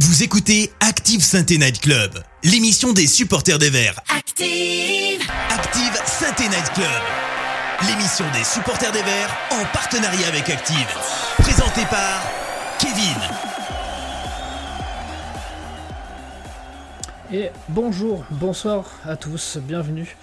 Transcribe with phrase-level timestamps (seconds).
[0.00, 2.10] Vous écoutez Active Sainte Night Club,
[2.42, 4.00] l'émission des supporters des Verts.
[4.08, 10.88] Active Active Sainte Night Club, l'émission des supporters des Verts en partenariat avec Active.
[11.38, 12.28] Présentée par
[12.80, 13.20] Kevin.
[17.32, 20.16] Et bonjour, bonsoir à tous, bienvenue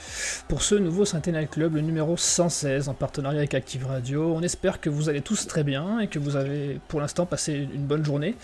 [0.49, 4.33] pour ce nouveau Night Club, le numéro 116 en partenariat avec Active Radio.
[4.35, 7.53] On espère que vous allez tous très bien et que vous avez pour l'instant passé
[7.73, 8.35] une bonne journée.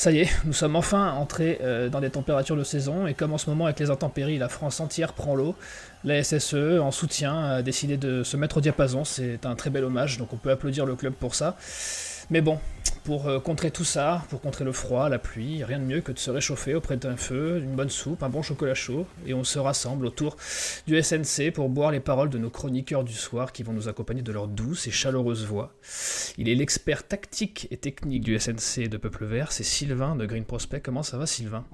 [0.00, 3.34] Ça y est, nous sommes enfin entrés euh, dans des températures de saison et comme
[3.34, 5.54] en ce moment avec les intempéries, la France entière prend l'eau.
[6.04, 9.04] La SSE, en soutien, a décidé de se mettre au diapason.
[9.04, 11.54] C'est un très bel hommage, donc on peut applaudir le club pour ça.
[12.30, 12.60] Mais bon,
[13.02, 16.12] pour euh, contrer tout ça, pour contrer le froid, la pluie, rien de mieux que
[16.12, 19.42] de se réchauffer auprès d'un feu, d'une bonne soupe, un bon chocolat chaud, et on
[19.42, 20.36] se rassemble autour
[20.86, 24.22] du SNC pour boire les paroles de nos chroniqueurs du soir qui vont nous accompagner
[24.22, 25.74] de leur douce et chaleureuse voix.
[26.38, 30.44] Il est l'expert tactique et technique du SNC de Peuple Vert, c'est Sylvain de Green
[30.44, 30.80] Prospect.
[30.80, 31.64] Comment ça va Sylvain?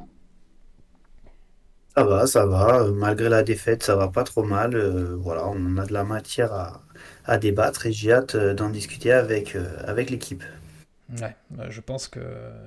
[1.94, 2.90] Ça va, ça va.
[2.92, 4.74] Malgré la défaite, ça va pas trop mal.
[4.74, 6.82] Euh, voilà, on a de la matière à,
[7.26, 10.42] à débattre et j'ai hâte euh, d'en discuter avec, euh, avec l'équipe.
[11.20, 12.20] Ouais, bah, je pense qu'il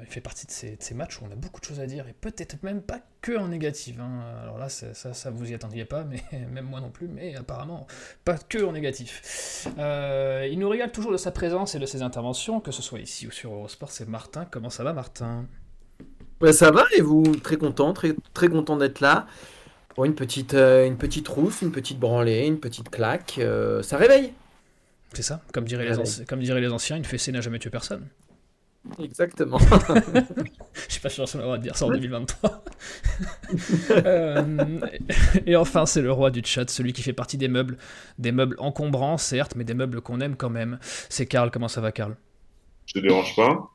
[0.07, 2.07] fait partie de ces, de ces matchs où on a beaucoup de choses à dire
[2.07, 3.97] et peut-être même pas que en négatif.
[3.99, 4.21] hein.
[4.41, 7.85] Alors là, ça, ça vous y attendiez pas, mais même moi non plus, mais apparemment
[8.23, 9.67] pas que en négatif.
[9.77, 12.99] Euh, il nous régale toujours de sa présence et de ses interventions, que ce soit
[12.99, 13.91] ici ou sur Eurosport.
[13.91, 14.45] C'est Martin.
[14.45, 15.45] Comment ça va, Martin?
[16.41, 17.23] Ouais, ça va et vous?
[17.43, 19.27] Très content, très, très content d'être là.
[19.97, 23.97] Bon, une petite, euh, une petite rousse, une petite branlée, une petite claque, euh, ça
[23.97, 24.33] réveille.
[25.13, 26.05] C'est ça Comme diraient, les Réveil.
[26.05, 28.07] anci- comme diraient les anciens, une fessée n'a jamais tué personne.
[28.97, 29.57] Exactement.
[30.87, 32.63] Je sais pas si on a le droit de dire ça en 2023.
[33.91, 34.79] Euh,
[35.45, 37.77] et enfin, c'est le roi du chat, celui qui fait partie des meubles.
[38.19, 40.77] Des meubles encombrants, certes, mais des meubles qu'on aime quand même.
[41.09, 42.15] C'est Karl, comment ça va, Karl?
[42.85, 43.69] Je te dérange pas?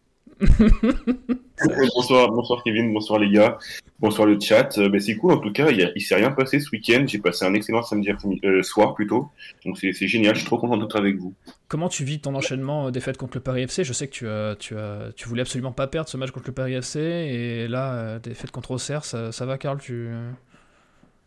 [1.95, 3.59] Bonsoir, bonsoir Kevin, bonsoir les gars,
[4.01, 4.77] bonsoir le chat.
[4.79, 7.19] Euh, ben, c'est cool en tout cas, il, il s'est rien passé ce week-end, j'ai
[7.19, 8.29] passé un excellent samedi après
[8.63, 9.29] soir plutôt,
[9.65, 11.35] donc c'est génial, je suis trop content d'être avec vous.
[11.69, 14.13] Comment tu vis ton enchaînement euh, des fêtes contre le Paris FC Je sais que
[14.13, 14.75] tu, as, tu,
[15.17, 18.35] tu voulais absolument pas perdre ce match contre le Paris FC, et là, euh, des
[18.35, 20.09] fêtes contre Auxerre, ça, ça va, Karl tu...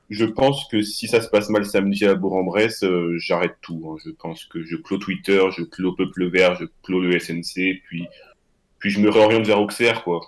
[0.10, 3.90] Je pense que si ça se passe mal samedi à Bourg-en-Bresse, euh, j'arrête tout.
[3.92, 3.98] hein.
[4.06, 8.08] Je pense que je clôt Twitter, je clôt Peuple Vert, je clôt le SNC, puis,
[8.80, 10.22] puis je me réoriente vers Auxerre quoi.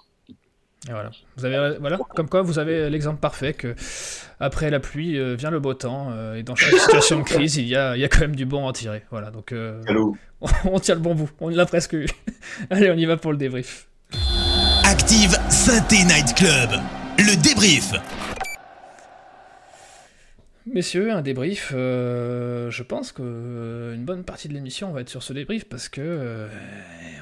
[0.87, 1.11] Et voilà.
[1.35, 3.75] Vous avez, voilà, comme quoi vous avez l'exemple parfait que
[4.39, 7.57] après la pluie euh, vient le beau temps euh, et dans chaque situation de crise
[7.57, 9.03] il y a, il y a quand même du bon à en tirer.
[9.11, 10.15] Voilà, donc euh, Allô
[10.63, 12.05] on tient le bon bout, on l'a presque eu.
[12.69, 13.87] Allez, on y va pour le débrief.
[14.85, 16.69] Active Sainte Night Club,
[17.17, 17.91] le débrief.
[20.71, 21.71] Messieurs, un débrief.
[21.73, 25.89] euh, je pense que euh, bonne partie de l'émission va être sur ce débrief parce
[25.89, 26.47] que euh,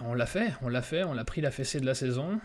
[0.04, 2.40] on l'a fait, on l'a fait, on a pris la fessée de la saison.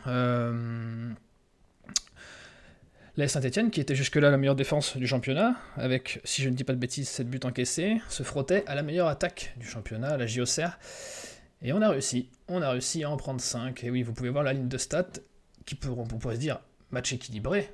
[3.16, 6.64] La Saint-Etienne, qui était jusque-là la meilleure défense du championnat, avec, si je ne dis
[6.64, 10.26] pas de bêtises, 7 buts encaissés, se frottait à la meilleure attaque du championnat, la
[10.26, 10.78] JOCR.
[11.60, 12.30] Et on a réussi.
[12.48, 13.84] On a réussi à en prendre 5.
[13.84, 15.20] Et oui, vous pouvez voir la ligne de stats,
[15.66, 16.60] qui peut, on pourrait se dire
[16.90, 17.68] match équilibré.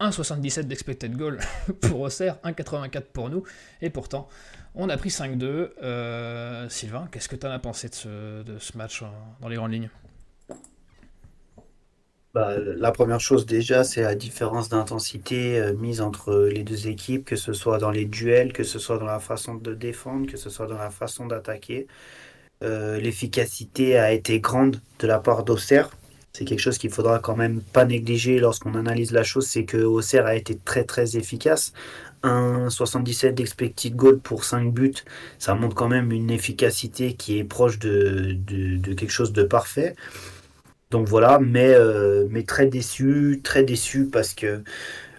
[0.00, 1.38] 1,77 d'expected goal
[1.80, 3.44] pour Auxerre, 1,84 pour nous.
[3.80, 4.28] Et pourtant,
[4.74, 5.70] on a pris 5-2.
[5.82, 9.02] Euh, Sylvain, qu'est-ce que tu en as pensé de ce, match
[9.40, 9.90] dans les grandes lignes?
[12.34, 17.24] Bah, la première chose déjà, c'est la différence d'intensité euh, mise entre les deux équipes,
[17.24, 20.36] que ce soit dans les duels, que ce soit dans la façon de défendre, que
[20.36, 21.86] ce soit dans la façon d'attaquer.
[22.64, 25.90] Euh, l'efficacité a été grande de la part d'Auxerre.
[26.36, 29.76] C'est quelque chose qu'il faudra quand même pas négliger lorsqu'on analyse la chose, c'est que
[29.76, 31.72] Auxerre a été très très efficace.
[32.24, 34.94] 1,77 d'expected goal pour 5 buts,
[35.38, 38.36] ça montre quand même une efficacité qui est proche de,
[38.96, 39.94] quelque chose de parfait.
[40.90, 44.62] Donc voilà, mais, euh, mais très déçu, très déçu parce que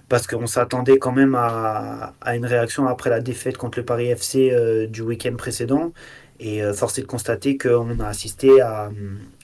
[0.09, 4.07] parce qu'on s'attendait quand même à, à une réaction après la défaite contre le Paris
[4.07, 5.93] FC euh, du week-end précédent.
[6.39, 8.89] Et euh, force est de constater qu'on a assisté à,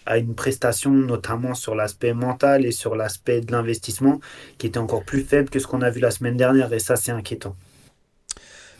[0.06, 4.19] à une prestation, notamment sur l'aspect mental et sur l'aspect de l'investissement,
[4.57, 6.71] qui était encore plus faible que ce qu'on a vu la semaine dernière.
[6.74, 7.56] Et ça, c'est inquiétant.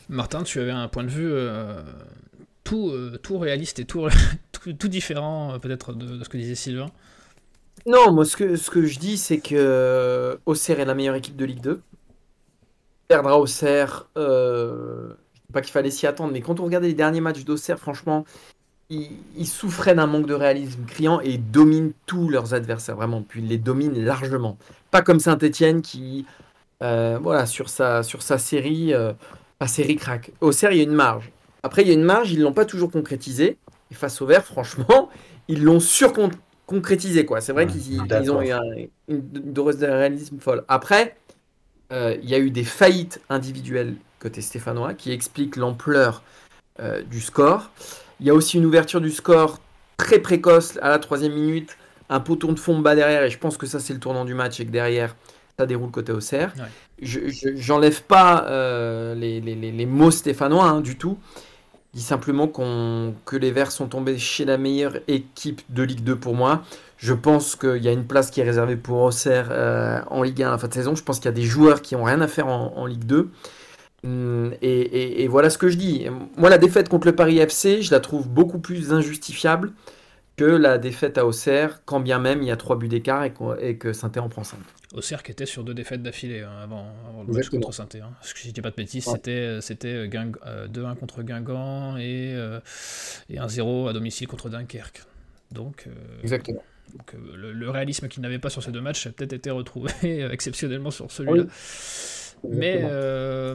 [0.10, 1.82] Martin, tu avais un point de vue euh,
[2.64, 4.08] tout, euh, tout réaliste et tout,
[4.52, 6.92] tout, tout différent euh, peut-être de, de ce que disait Sylvain?
[7.86, 11.36] Non, moi ce que, ce que je dis, c'est que Auxerre est la meilleure équipe
[11.36, 11.82] de Ligue 2.
[13.12, 16.94] Perdra Auxerre, euh, je dis pas qu'il fallait s'y attendre, mais quand on regardait les
[16.94, 18.24] derniers matchs d'Auxerre, franchement,
[18.92, 23.24] ils, ils souffraient d'un manque de réalisme criant et ils dominent tous leurs adversaires, vraiment,
[23.28, 24.58] puis ils les dominent largement.
[24.92, 26.26] Pas comme Saint-Etienne qui,
[26.84, 29.14] euh, voilà, sur sa, sur sa série, euh,
[29.58, 30.32] pas série crack.
[30.42, 31.32] Auxerre, il y a une marge.
[31.64, 33.58] Après, il y a une marge, ils l'ont pas toujours concrétisé.
[33.92, 35.10] Et face au Vert, franchement,
[35.48, 37.42] ils l'ont surconcrétisé concrétisé, quoi.
[37.42, 38.62] C'est vrai Ouais, qu'ils ont eu un-
[39.10, 40.64] une, dose de réalisme folle.
[40.70, 41.18] Après,
[41.92, 46.24] euh, il y a eu des faillites individuelles côté stéphanois qui expliquent l'ampleur
[46.80, 47.72] euh, du score.
[48.22, 49.60] Il y a aussi une ouverture du score
[49.98, 51.76] très précoce à la troisième minute,
[52.10, 54.34] un poteau de fond bas derrière, et je pense que ça c'est le tournant du
[54.34, 55.16] match et que derrière
[55.60, 56.54] ça déroule côté Auxerre.
[56.58, 56.64] Ouais.
[57.02, 61.18] Je je- j'enlève pas euh, les, les- les- les mots stéphanois hein, du tout.
[61.94, 66.16] Je dis simplement que les Verts sont tombés chez la meilleure équipe de Ligue 2
[66.16, 66.64] pour moi.
[66.98, 70.42] Je pense qu'il y a une place qui est réservée pour Auxerre euh, en Ligue
[70.44, 70.96] 1 à la fin de saison.
[70.96, 73.04] Je pense qu'il y a des joueurs qui ont rien à faire en, en Ligue
[73.04, 73.30] 2.
[74.04, 76.08] Hum, Et, et- et voilà ce que je dis.
[76.38, 79.74] Moi, la défaite contre le Paris FC, je la trouve beaucoup plus injustifiable
[80.38, 83.32] que la défaite à Auxerre, quand bien même il y a trois buts d'écart et,
[83.78, 84.58] que Saint-Étienne en prend 5.
[84.96, 87.62] Auxerre qui était sur deux défaites d'affilée hein, avant, avant le match Exactement.
[87.62, 88.04] contre Saint-Étienne.
[88.10, 88.14] Hein.
[88.20, 89.14] Parce que si je dis pas de bêtises, Ouais.
[89.14, 92.60] c'était, c'était Guing- euh, 2-1 contre Guingamp et, euh,
[93.30, 95.04] et 1-0 à domicile contre Dunkerque.
[95.52, 95.92] Donc, euh,
[96.24, 96.64] Exactement.
[96.98, 99.52] donc, euh, le, le réalisme qu'il n'avait pas sur ces deux matchs a peut-être été
[99.52, 101.44] retrouvé euh, exceptionnellement sur celui-là.
[102.50, 103.54] Mais euh,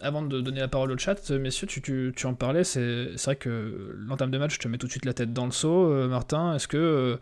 [0.00, 3.36] avant de donner la parole au chat, messieurs, tu, tu, tu en parlais, c'est vrai
[3.36, 5.92] que l'entame de match te met tout de suite la tête dans le seau.
[5.92, 7.16] Euh, Martin, est-ce que euh,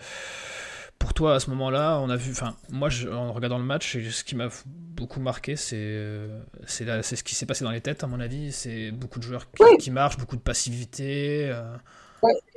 [0.99, 3.97] pour toi à ce moment-là, on a vu, enfin moi je- en regardant le match,
[3.97, 8.05] et ce qui m'a beaucoup marqué, c'est euh, ce qui s'est passé dans les têtes
[8.05, 8.53] à mon avis.
[8.53, 9.47] C'est beaucoup de joueurs
[9.79, 11.53] qui marchent, beaucoup de passivité.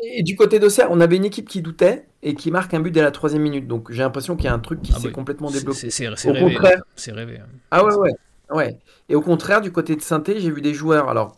[0.03, 2.91] Et du côté d'Auxerre, on avait une équipe qui doutait et qui marque un but
[2.91, 3.67] dès la troisième minute.
[3.67, 5.13] Donc j'ai l'impression qu'il y a un truc qui Ah s'est oui.
[5.13, 5.89] complètement débloqué.
[5.91, 6.39] c'est rêvé.
[6.53, 6.81] contraire.
[6.95, 7.37] C'est rêvé.
[7.39, 7.45] hein.
[7.69, 8.11] Ah ouais, ouais,
[8.51, 8.77] ouais.
[9.09, 11.37] Et au contraire, du côté de saint j'ai vu des joueurs, alors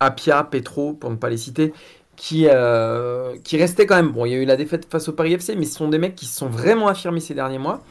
[0.00, 1.72] Apia, Petro, pour ne pas les citer,
[2.16, 4.12] qui, euh, qui restaient quand même.
[4.12, 5.98] Bon, il y a eu la défaite face au Paris FC, mais ce sont des
[5.98, 7.82] mecs qui se sont vraiment affirmés ces derniers mois.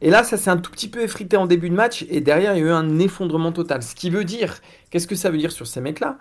[0.00, 2.54] Et là, ça s'est un tout petit peu effrité en début de match, et derrière,
[2.54, 3.82] il y a eu un effondrement total.
[3.82, 4.60] Ce qui veut dire,
[4.90, 6.18] qu'est-ce que ça veut dire sur ces mecs-là?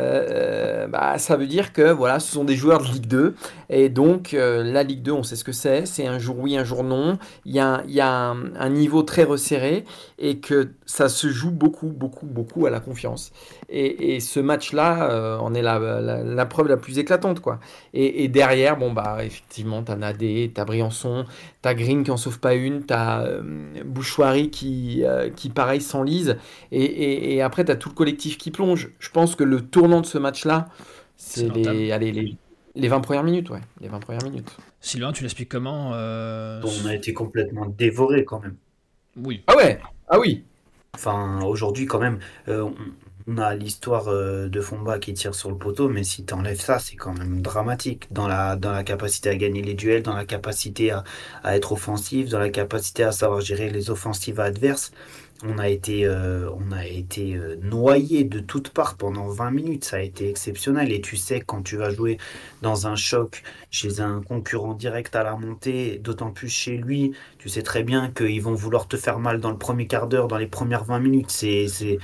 [0.00, 3.34] Euh, bah, ça veut dire que voilà, ce sont des joueurs de Ligue 2
[3.70, 6.56] et donc euh, la Ligue 2, on sait ce que c'est, c'est un jour oui,
[6.56, 7.16] un jour non.
[7.44, 9.84] Il y a, un- niveau très resserré
[10.18, 13.30] et que ça se joue beaucoup, beaucoup, beaucoup à la confiance.
[13.76, 17.58] Et, et ce match-là euh, en est la, la, la preuve la plus éclatante, quoi.
[17.92, 21.24] Et, et derrière, bon bah effectivement, t'as Nadé, t'as Briançon,
[21.60, 23.42] t'as Green qui en sauve pas une, t'as euh,
[23.84, 26.36] Bouchoirie qui, euh, qui pareil s'enlise.
[26.70, 28.90] Et, et, et après, t'as tout le collectif qui plonge.
[29.00, 30.68] Je pense que le tournant de ce match-là,
[31.16, 32.36] C'est les, allez, les,
[32.76, 33.60] les 20 premières minutes, ouais.
[33.80, 34.56] Les 20 premières minutes.
[34.80, 38.56] Sylvain, tu l'expliques comment euh, On a été complètement dévoré quand même.
[39.16, 39.42] Oui.
[39.46, 40.44] Ah ouais, ah oui.
[40.94, 42.18] Enfin, aujourd'hui, quand même,
[42.48, 42.68] euh,
[43.26, 46.78] on, a l'histoire euh, de Fomba qui tire sur le poteau, mais si tu ça,
[46.78, 50.24] c'est quand même dramatique dans la, dans la capacité à gagner les duels, dans la
[50.24, 51.04] capacité à,
[51.42, 54.92] à être offensif, dans la capacité à savoir gérer les offensives adverses.
[55.46, 59.84] On a été, euh, on a été euh, noyé de toutes parts pendant 20 minutes.
[59.84, 60.90] Ça a été exceptionnel.
[60.90, 62.16] Et tu sais, quand tu vas jouer
[62.62, 67.50] dans un choc chez un concurrent direct à la montée, d'autant plus chez lui, tu
[67.50, 70.38] sais très bien qu'ils vont vouloir te faire mal dans le premier quart d'heure, dans
[70.38, 71.30] les premières 20 minutes.
[71.30, 71.98] C'est, c'est,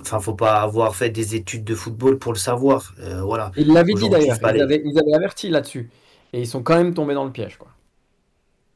[0.00, 2.94] enfin, faut pas avoir fait des études de football pour le savoir.
[3.00, 3.52] Euh, voilà.
[3.56, 5.90] Ils l'avaient dit d'ailleurs, ils avaient, ils avaient averti là-dessus.
[6.32, 7.68] Et ils sont quand même tombés dans le piège, quoi.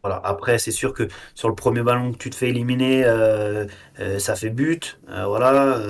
[0.04, 0.20] Voilà.
[0.22, 3.64] Après, c'est sûr que sur le premier ballon que tu te fais éliminer, euh,
[4.00, 4.98] euh, ça fait but.
[5.08, 5.80] Euh, voilà.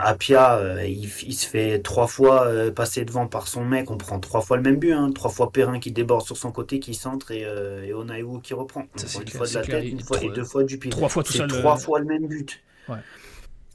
[0.00, 3.90] Apia, il, il se fait trois fois passer devant par son mec.
[3.90, 4.92] On prend trois fois le même but.
[4.92, 5.10] Hein.
[5.14, 7.92] Trois fois Perrin qui déborde sur son côté, qui centre et, et
[8.42, 8.86] qui reprend.
[8.94, 9.80] Ça, une clair, fois de la clair.
[9.82, 10.90] tête, une fois et deux fois du pied.
[10.90, 11.48] Trois fois tout seul.
[11.48, 12.58] trois fois le même but.
[12.88, 12.96] Ouais.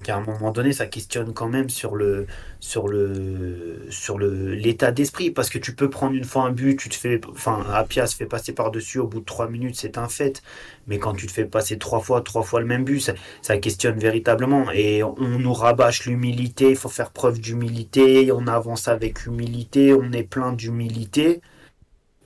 [0.03, 2.25] Qu'à un moment donné, ça questionne quand même sur le
[2.59, 6.77] sur le sur le l'état d'esprit parce que tu peux prendre une fois un but,
[6.77, 9.75] tu te fais enfin Apia se fait passer par dessus au bout de trois minutes,
[9.75, 10.41] c'est un fait.
[10.87, 13.99] Mais quand tu te fais passer trois fois trois fois le même but, ça, questionne
[13.99, 16.69] véritablement et on nous rabâche l'humilité.
[16.71, 18.31] Il faut faire preuve d'humilité.
[18.31, 19.93] On avance avec humilité.
[19.93, 21.41] On est plein d'humilité.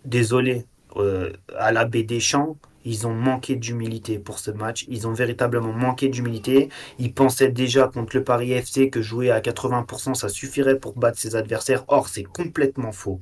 [0.06, 0.66] Désolé
[0.98, 2.58] euh, à la baie des champs.
[2.86, 4.86] Ils ont manqué d'humilité pour ce match.
[4.88, 6.70] Ils ont véritablement manqué d'humilité.
[7.00, 11.20] Ils pensaient déjà contre le Paris FC que jouer à 80% ça suffirait pour battre
[11.20, 11.84] ses adversaires.
[11.88, 13.20] Or, c'est complètement faux.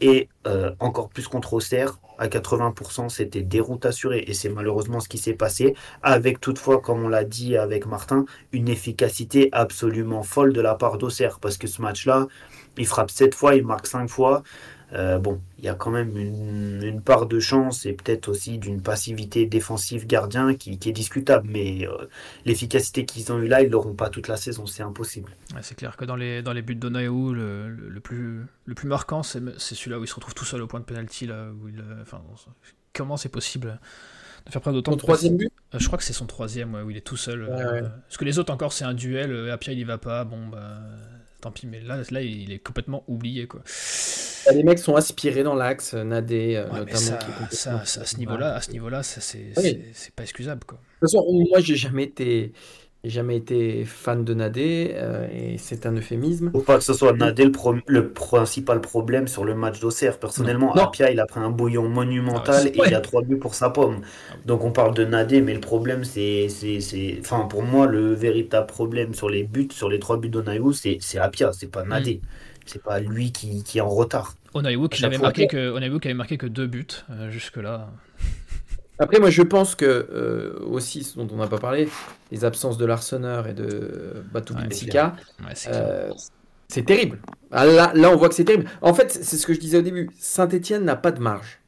[0.00, 4.24] Et euh, encore plus contre Auxerre, à 80%, c'était déroute assurée.
[4.26, 8.24] Et c'est malheureusement ce qui s'est passé, avec toutefois, comme on l'a dit avec Martin,
[8.52, 11.38] une efficacité absolument folle de la part d'Auxerre.
[11.40, 12.26] Parce que ce match-là,
[12.78, 14.42] il frappe 7 fois, il marque 5 fois.
[14.94, 18.82] Euh, bon, il y a quand même une, part de chance et peut-être aussi d'une
[18.82, 21.48] passivité défensive gardien qui, est discutable.
[21.50, 22.06] Mais euh,
[22.44, 25.32] l'efficacité qu'ils ont eu là, ils l'auront pas toute la saison, c'est impossible.
[25.62, 29.22] C'est clair que dans les, dans les buts d'Onaewu, le, le, plus, le plus marquant,
[29.22, 31.26] c'est celui-là où il se retrouve tout seul au point de pénalty.
[31.26, 32.04] Là, où il, euh,
[32.94, 33.78] comment c'est possible
[34.46, 35.52] de faire preuve d'autant de troisième but?
[35.74, 37.44] Euh, Je crois que c'est son troisième, ouais, où il est tout seul.
[37.44, 37.88] Ouais, euh, ouais.
[38.08, 39.30] Parce que les autres encore, c'est un duel.
[39.32, 40.24] euh, Apia il y va pas.
[40.24, 40.80] Bon bah
[41.40, 41.66] tant pis.
[41.66, 43.60] Mais là, là, il est complètement oublié quoi.
[44.46, 46.98] Bah, Les mecs sont aspirés dans l'axe, Nadé euh, Ouais, notamment.
[46.98, 47.18] ça,
[47.48, 49.80] qui ça, ça, à ce niveau-là, à ce niveau-là, ça, c'est Oui.
[50.16, 50.78] pas excusable quoi.
[50.78, 52.52] De toute façon, moi, j'ai jamais été,
[53.04, 56.50] jamais été fan de Nadé, euh, et c'est un euphémisme.
[56.52, 60.18] Faut pas que ce soit Nadé le, pro- le principal problème sur le match d'Auxerre.
[60.18, 60.84] Personnellement, Non.
[60.84, 63.70] Apia, il a pris un bouillon monumental Ah et il a trois buts pour sa
[63.70, 64.02] pomme.
[64.46, 66.46] Donc on parle de Nadé, mais le problème, c'est,
[67.20, 70.98] enfin pour moi, le véritable problème sur les buts, sur les trois buts d'Onaïou, c'est,
[71.18, 72.20] Apia, c'est pas Nadé.
[72.64, 74.36] C'est pas lui qui, qui est en retard.
[74.54, 75.28] Onaiwu qui fois.
[75.28, 77.90] marqué que qui avait marqué que deux buts euh, jusque là.
[78.98, 81.88] Après, moi, je pense que euh, aussi, ce dont on n'a pas parlé,
[82.30, 86.12] les absences de Larsonneur et de Batou Ouais, Binsika, Ouais, c'est euh,
[86.84, 87.18] terrible.
[87.50, 88.66] Ah, là, là, on voit que c'est terrible.
[88.80, 90.10] En fait, c'est ce que je disais au début.
[90.18, 91.60] Saint-Etienne n'a pas de marge.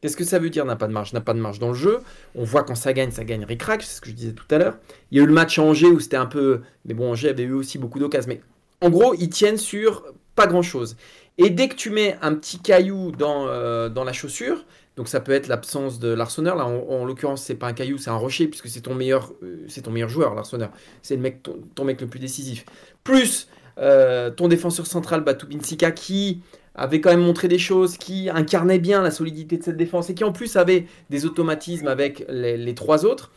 [0.00, 1.12] Qu'est-ce que ça veut dire n'a pas de marge?
[1.12, 2.00] N'a pas de marge dans le jeu.
[2.34, 4.58] On voit quand ça gagne, ça gagne ric-rac, c'est ce que je disais tout à
[4.58, 4.78] l'heure.
[5.10, 6.62] Il y a eu le match à Angers où c'était un peu.
[6.84, 8.28] Mais bon, Angers avait eu aussi beaucoup d'occasions.
[8.28, 8.40] Mais
[8.80, 10.04] en gros, ils tiennent sur
[10.34, 10.96] pas grand-chose.
[11.38, 14.64] Et dès que tu mets un petit caillou dans, euh, dans la chaussure,
[14.96, 16.56] donc ça peut être l'absence de l'arseneur.
[16.56, 19.32] Là, en, en l'occurrence, c'est pas un caillou, c'est un rocher, puisque c'est ton meilleur,
[19.42, 20.70] euh, c'est ton meilleur joueur, l'arseneur.
[21.02, 21.42] C'est le mec,
[21.74, 22.66] ton, mec le plus décisif.
[23.02, 26.42] Plus euh, ton défenseur central, Batou Binsika, qui
[26.74, 30.14] avait quand même montré des choses, qui incarnait bien la solidité de cette défense et
[30.14, 33.30] qui en plus avait des automatismes avec les, trois autres.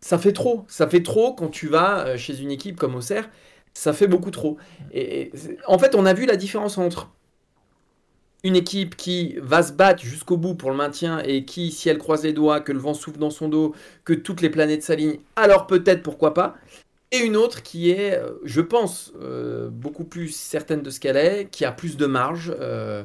[0.00, 0.64] Ça fait trop.
[0.68, 3.28] Ça fait trop quand tu vas euh, chez une équipe comme Auxerre.
[3.74, 4.58] Ça fait beaucoup trop.
[4.92, 5.30] Et,
[5.66, 7.10] en fait, on a vu la différence entre
[8.42, 11.98] une équipe qui va se battre jusqu'au bout pour le maintien et qui, si elle
[11.98, 15.18] croise les doigts, que le vent souffle dans son dos, que toutes les planètes s'alignent,
[15.36, 16.56] alors peut-être pourquoi pas.
[17.12, 21.16] Et une autre qui est, euh, je pense, euh, beaucoup plus certaine de ce qu'elle
[21.16, 22.54] est, qui a plus de marge.
[22.60, 23.04] Euh,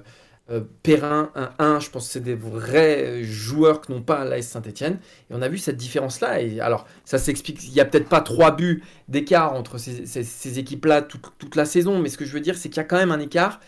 [0.83, 4.99] Perrin, 1-1, je pense que c'est des vrais joueurs que n'ont pas l'AS Saint-Etienne.
[5.31, 6.39] Et on a vu cette différence-là.
[6.39, 11.01] Et alors, ça s'explique, il n'y a peut-être pas trois buts d'écart entre ces, équipes-là
[11.01, 13.11] toute la saison, mais ce que je veux dire, c'est qu'il y a quand même
[13.11, 13.59] un écart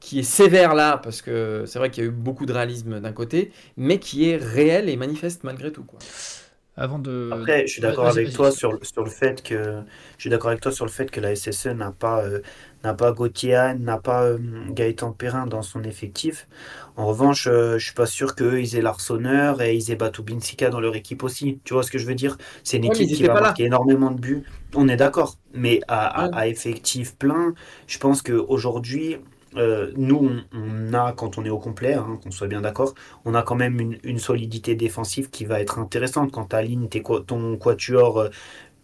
[0.00, 3.00] qui est sévère là, parce que c'est vrai qu'il y a eu beaucoup de réalisme
[3.00, 5.84] d'un côté, mais qui est réel et manifeste malgré tout.
[5.84, 6.00] Quoi.
[6.76, 7.12] Avant de.
[7.32, 9.82] Après, je suis d'accord avec toi sur, le- sur le fait que
[10.16, 12.40] je suis d'accord avec toi sur le fait que la SSE n'a pas euh,
[12.82, 14.38] n'a pas Gauthier Hahn, n'a pas euh,
[14.70, 16.48] Gaëtan Perrin dans son effectif.
[16.96, 20.24] En revanche, euh, je suis pas sûr qu'eux ils aient l'Arseneur et ils aient Batou
[20.24, 21.60] Binsika dans leur équipe aussi.
[21.64, 22.36] Tu vois ce que je veux dire?
[22.64, 23.54] C'est une Ouais, équipe qui va là.
[23.54, 24.44] marquer énormément de buts.
[24.74, 25.36] On est d'accord.
[25.52, 27.54] Mais à, à effectif plein,
[27.88, 29.16] je pense qu'aujourd'hui,
[29.56, 33.34] euh, nous, on, a, quand on est au complet, hein, qu'on soit bien d'accord, on
[33.34, 38.18] a quand même une, solidité défensive qui va être intéressante quand tu alignes ton quatuor
[38.20, 38.28] euh,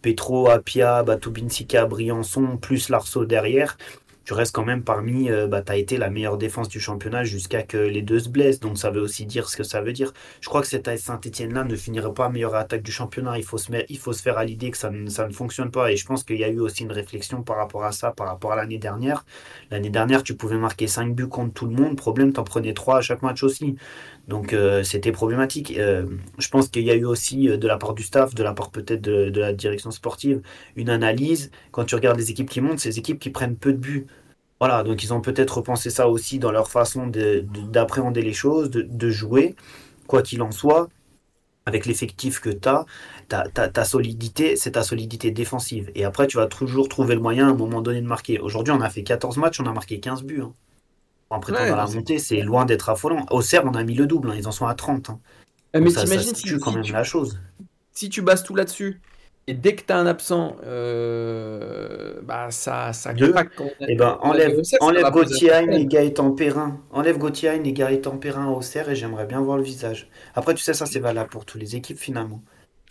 [0.01, 3.77] Petro, Apia, Batubinsika, Briançon, plus Larceau derrière.
[4.27, 7.63] Tu restes quand même parmi, euh, bah, tu été la meilleure défense du championnat jusqu'à
[7.63, 8.59] que les deux se blessent.
[8.59, 10.11] Donc ça veut aussi dire ce que ça veut dire.
[10.41, 13.37] Je crois que cette Saint-Etienne-là ne finirait pas meilleure attaque du championnat.
[13.37, 15.71] Il faut se, il faut se faire à l'idée que ça ne, ça ne fonctionne
[15.71, 15.93] pas.
[15.93, 18.27] Et je pense qu'il y a eu aussi une réflexion par rapport à ça, par
[18.27, 19.23] rapport à l'année dernière.
[19.71, 21.95] L'année dernière, tu pouvais marquer 5 buts contre tout le monde.
[21.95, 23.77] Problème, t'en prenais 3 à chaque match aussi.
[24.27, 25.77] Donc euh, c'était problématique.
[25.77, 26.05] Euh,
[26.37, 28.53] je pense qu'il y a eu aussi euh, de la part du staff, de la
[28.53, 30.41] part peut-être de, la direction sportive,
[30.75, 31.51] une analyse.
[31.71, 34.07] Quand tu regardes les équipes qui montent, c'est les équipes qui prennent peu de buts.
[34.59, 38.33] Voilà, donc ils ont peut-être repensé ça aussi dans leur façon de- de- d'appréhender les
[38.33, 39.55] choses, de, jouer,
[40.07, 40.89] quoi qu'il en soit.
[41.67, 42.85] Avec l'effectif que tu as,
[43.29, 45.91] ta solidité, c'est ta solidité défensive.
[45.95, 48.39] Et après, tu vas toujours trouver le moyen à un moment donné de marquer.
[48.39, 50.41] Aujourd'hui, on a fait 14 matchs, on a marqué 15 buts.
[50.43, 50.53] hein.
[51.29, 53.25] En prétendant Ouais, la c'est- montée, c'est loin d'être affolant.
[53.31, 55.09] Au CERF, on a mis le double, hein, ils en sont à 30.
[55.09, 55.19] hein.
[55.75, 57.39] Euh, Donc mais ça, ça t'imagines si, quand si même tu, la chose.
[57.91, 59.01] si tu bases tout là-dessus,
[59.47, 63.31] et dès que tu as un absent, euh, bah ça, ça Deux.
[63.31, 63.49] craque.
[63.55, 66.79] quand on a- Eh ben, on a enlève, ça, enlève Gauthier et Gaëtan Perrin.
[66.91, 70.09] Enlève Gauthier et Gaëtan Perrin au CERF et j'aimerais bien voir le visage.
[70.35, 72.41] Après, tu sais, ça, c'est valable pour toutes les équipes finalement.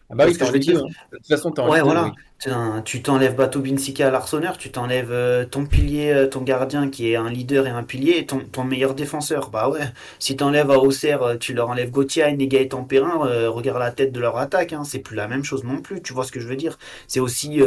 [0.09, 0.83] Ah bah oui, Parce que je veux dire- 2.
[1.13, 2.05] De toute façon, Ouais, Ligue 2, voilà.
[2.05, 2.83] oui.
[2.85, 7.11] Tu t'enlèves Bateau Binsika à l'Arseneur, tu t'enlèves euh, ton pilier, euh, ton gardien qui
[7.11, 9.51] est un leader et un pilier, et ton, ton meilleur défenseur.
[9.51, 9.81] Bah ouais,
[10.19, 14.13] si t'enlèves à Auxerre, euh, tu leur enlèves Gauthier Hain et euh, regarde la tête
[14.13, 16.39] de leur attaque, hein, c'est plus la même chose non plus, tu vois ce que
[16.41, 16.79] je veux dire.
[17.09, 17.61] C'est aussi,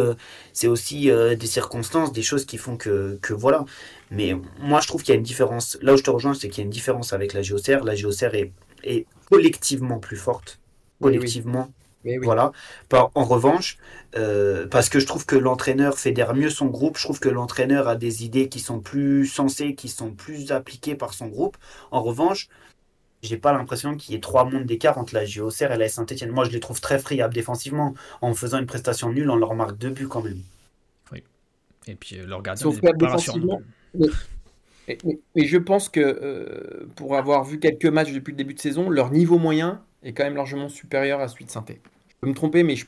[0.53, 3.65] c'est aussi des circonstances, des choses qui font que, que voilà.
[4.11, 5.77] Mais moi je trouve qu'il y a une différence.
[5.81, 7.83] Là où je te rejoins, c'est qu'il y a une différence avec la JOCR.
[7.83, 8.51] La JOCR est,
[8.83, 10.59] est collectivement plus forte.
[11.01, 11.39] Oui, oui.
[12.05, 12.17] Oui.
[12.21, 12.51] Voilà.
[12.87, 13.77] Par- en revanche,
[14.15, 17.87] euh, parce que je trouve que l'entraîneur fédère mieux son groupe, je trouve que l'entraîneur
[17.87, 21.57] a des idées qui sont plus sensées, qui sont plus appliquées par son groupe.
[21.91, 22.47] En revanche,
[23.21, 26.31] j'ai pas l'impression qu'il y ait trois mondes d'écart entre la JOCR et la Saint-Etienne.
[26.31, 27.93] Moi, je les trouve très friables défensivement.
[28.21, 30.41] En faisant une prestation nulle, on leur marque deux buts quand même.
[31.87, 33.61] Et puis euh, leur gardien Sauf n'est que pas rassurant
[35.35, 38.89] Mais je pense que euh, pour avoir vu quelques matchs depuis le début de saison,
[38.89, 41.81] leur niveau moyen est quand même largement supérieur à celui de Sainté.
[42.09, 42.85] Je peux me tromper, mais je...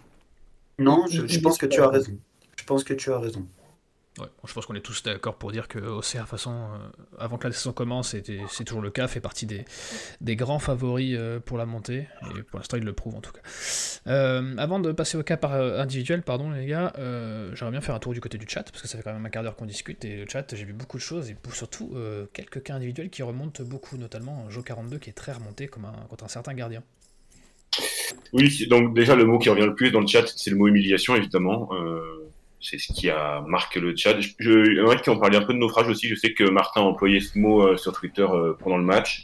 [0.80, 2.14] Non, je pense que tu as raison.
[2.58, 3.46] Je pense que tu as raison
[4.18, 5.80] je pense qu'on est tous d'accord pour dire que
[6.26, 6.78] façon, euh,
[7.18, 8.16] avant que la saison commence,
[8.50, 9.64] c'est toujours le cas, fait partie des,
[10.20, 13.32] des grands favoris euh, pour la montée, et pour l'instant il le prouve en tout
[13.32, 13.40] cas.
[14.08, 16.92] Euh, avant de passer au cas par, individuel, pardon les gars,
[17.54, 19.26] j'aimerais bien faire un tour du côté du chat, parce que ça fait quand même
[19.26, 21.96] un quart d'heure qu'on discute, et le chat, j'ai vu beaucoup de choses, et surtout
[22.34, 26.30] quelques cas individuels qui remontent beaucoup, notamment Jo42 qui est très remonté comme contre un
[26.30, 26.84] certain gardien.
[28.34, 30.68] Oui, donc déjà le mot qui revient le plus dans le chat, c'est le mot
[30.68, 31.70] humiliation, évidemment.
[32.62, 34.20] C'est ce qui a marqué le chat.
[34.20, 36.08] Je, je, il qui en parlait un peu de naufrage aussi.
[36.08, 39.24] Je sais que Martin a employé ce mot euh, sur Twitter euh, pendant le match.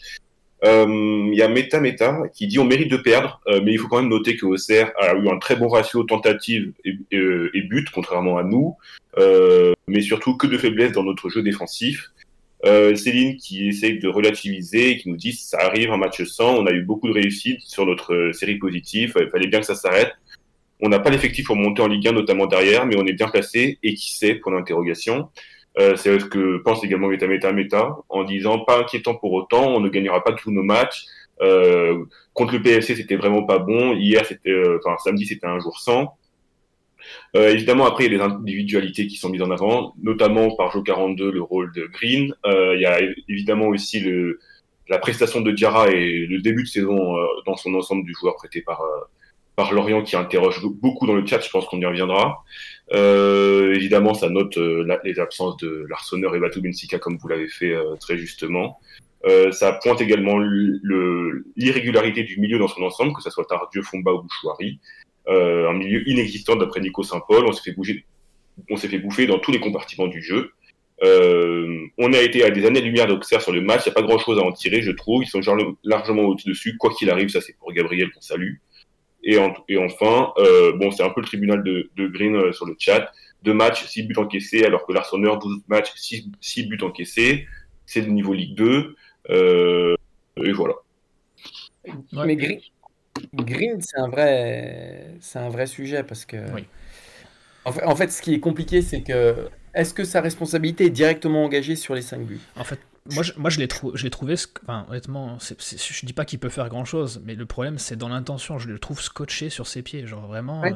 [0.66, 0.88] Euh,
[1.32, 4.02] il y a Meta Meta qui dit on mérite de perdre, mais il faut quand
[4.02, 8.44] même noter que Auxerre a eu un très bon ratio tentative et, but, contrairement à
[8.44, 8.76] nous,
[9.88, 12.10] mais surtout que de faiblesses dans notre jeu défensif.
[12.64, 16.66] Céline qui essaye de relativiser et qui nous dit ça arrive un match sans, on
[16.66, 20.14] a eu beaucoup de réussite sur notre série positive, il fallait bien que ça s'arrête.
[20.82, 23.28] On n'a pas l'effectif pour monter en Ligue 1, notamment derrière, mais on est bien
[23.28, 23.80] placé.
[23.84, 25.30] Et qui sait, pour l'interrogation.
[25.80, 29.76] Euh, c'est ce que pense également Meta Meta Meta, en disant pas inquiétant pour autant,
[29.76, 31.06] on ne gagnera pas tous nos matchs.
[31.42, 33.94] Euh, contre le PFC, c'était vraiment pas bon.
[33.96, 36.18] Hier, c'était, euh, enfin samedi, c'était un jour sans.
[37.36, 40.72] Euh, évidemment, après, il y a des individualités qui sont mises en avant, notamment par
[40.72, 42.34] Jo 42, le rôle de Green.
[42.46, 44.04] Euh, il y a évidemment aussi
[44.90, 47.16] la prestation de Diarra et le début de saison
[47.46, 48.82] dans son ensemble du joueur prêté par
[49.58, 52.44] par Lorient qui interroge beaucoup dans le chat, je pense qu'on y reviendra.
[52.94, 57.50] Euh, évidemment, ça note euh, les absences de Larsonneur et Batou Bensika, comme vous l'avez
[57.50, 58.80] fait euh, très justement.
[59.26, 64.14] Euh, ça pointe également l'irrégularité du milieu dans son ensemble, que ce soit Tardieu, Fomba
[64.14, 64.80] ou Bouchouari.
[65.28, 67.46] un milieu inexistant d'après Nico Saint-Paul.
[67.48, 68.06] On s'est fait bouger,
[68.70, 70.52] on s'est fait bouffer dans tous les compartiments du jeu.
[71.02, 73.88] on a été à des années-lumière d'Auxerre sur le match.
[73.88, 75.24] Il n'y a pas grand-chose à en tirer, je trouve.
[75.24, 75.42] Ils sont
[75.84, 76.78] largement au-dessus.
[76.78, 78.58] Quoi qu'il arrive, ça c'est pour Gabriel qu'on salue.
[79.28, 82.66] Et, et enfin, euh, bon, c'est un peu le tribunal de, de Green euh, sur
[82.66, 83.12] le chat.
[83.44, 87.46] Deux matchs, six buts encaissés, alors que l'Arseneur, 12 matchs, six, six buts encaissés.
[87.86, 88.96] C'est le niveau Ligue 2.
[89.30, 89.96] Euh,
[90.38, 90.76] et voilà.
[92.14, 92.60] Mais Green,
[93.34, 96.38] Green c'est un vrai, c'est un vrai sujet parce que.
[96.54, 96.64] Oui.
[97.66, 100.90] En, fait, en fait, ce qui est compliqué, c'est que est-ce que sa responsabilité est
[100.90, 102.40] directement engagée sur les 5 buts?
[102.56, 102.80] En fait,
[103.12, 103.68] moi, je, moi, je l'ai
[104.10, 107.78] trouvé, enfin, honnêtement, c'est, je dis pas qu'il peut faire grand chose, mais le problème,
[107.78, 108.58] c'est dans l'intention.
[108.60, 110.64] Je le trouve scotché sur ses pieds, genre vraiment.
[110.64, 110.74] Euh,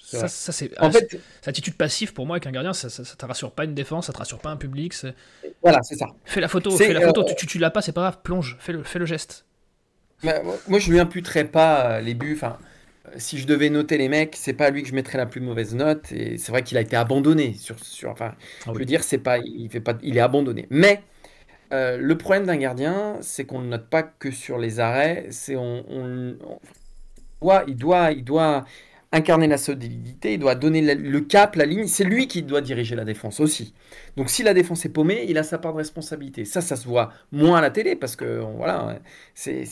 [0.00, 0.78] ça, c'est.
[0.80, 3.64] En fait, cette attitude passive pour moi avec un gardien, ça, ça, te rassure pas
[3.64, 4.94] une défense, ça te rassure pas un public.
[5.62, 6.06] Voilà, c'est ça.
[6.24, 7.22] Fais la photo, fais la photo.
[7.22, 9.44] Euh, tu, tu, l'as pas, c'est pas grave, plonge, fais le, fais le geste.
[10.22, 12.34] moi, je lui imputerais pas euh, les buts.
[12.36, 12.58] Enfin,
[13.16, 15.40] si je devais noter les mecs, c'est pas à lui que je mettrais la plus
[15.40, 16.10] mauvaise note.
[16.12, 17.54] Et c'est vrai qu'il a été abandonné.
[17.54, 18.34] Sur, sur, enfin,
[18.66, 20.66] ah je veux dire, c'est pas, il fait pas, il est abandonné.
[20.70, 21.02] Mais
[21.72, 25.28] euh, le problème d'un gardien, c'est qu'on ne note pas que sur les arrêts.
[25.48, 26.36] Il
[27.76, 28.64] doit,
[29.14, 31.86] incarner la solidité, il doit donner le cap, la ligne.
[31.86, 33.74] C'est lui qui doit diriger la défense aussi.
[34.16, 36.44] Donc si la défense est paumée, il a sa part de responsabilité.
[36.44, 38.98] Ça, ça se voit moins à la télé parce que voilà,
[39.34, 39.64] c'est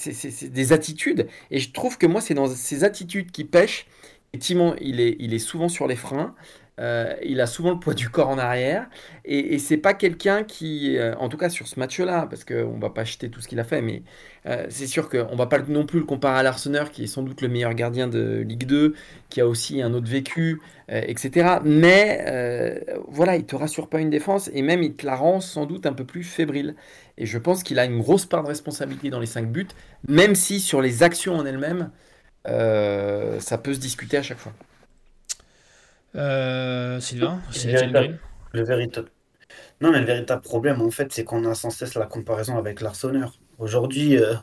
[0.48, 1.26] des attitudes.
[1.50, 3.86] Et je trouve que moi, c'est dans ces attitudes qui pêchent.
[4.32, 6.34] Est, il est souvent sur les freins.
[6.80, 8.88] Euh, il a souvent le poids du corps en arrière.
[9.24, 12.90] Et, c'est pas quelqu'un qui, euh, en tout cas sur ce match-là, parce qu'on va
[12.90, 14.02] pas acheter tout ce qu'il a fait, mais
[14.46, 17.22] euh, c'est sûr qu'on va pas non plus le comparer à l'Arseneur, qui est sans
[17.22, 18.94] doute le meilleur gardien de Ligue 2,
[19.28, 21.58] qui a aussi un autre vécu, etc.
[21.64, 22.24] Mais
[23.08, 25.86] voilà, il te rassure pas une défense, et même il te la rend sans doute
[25.86, 26.74] un peu plus fébrile.
[27.18, 29.68] Et je pense qu'il a une grosse part de responsabilité dans les 5 buts,
[30.08, 31.90] même si sur les actions en elles-mêmes,
[32.46, 34.52] ça peut se discuter à chaque fois.
[36.14, 37.72] Euh, Sylvain, c'est
[38.52, 39.10] le véritable.
[39.80, 42.80] Non, mais le véritable problème, en fait, c'est qu'on a sans cesse la comparaison avec
[42.80, 43.38] l'Arseneur.
[43.58, 44.34] Aujourd'hui, euh,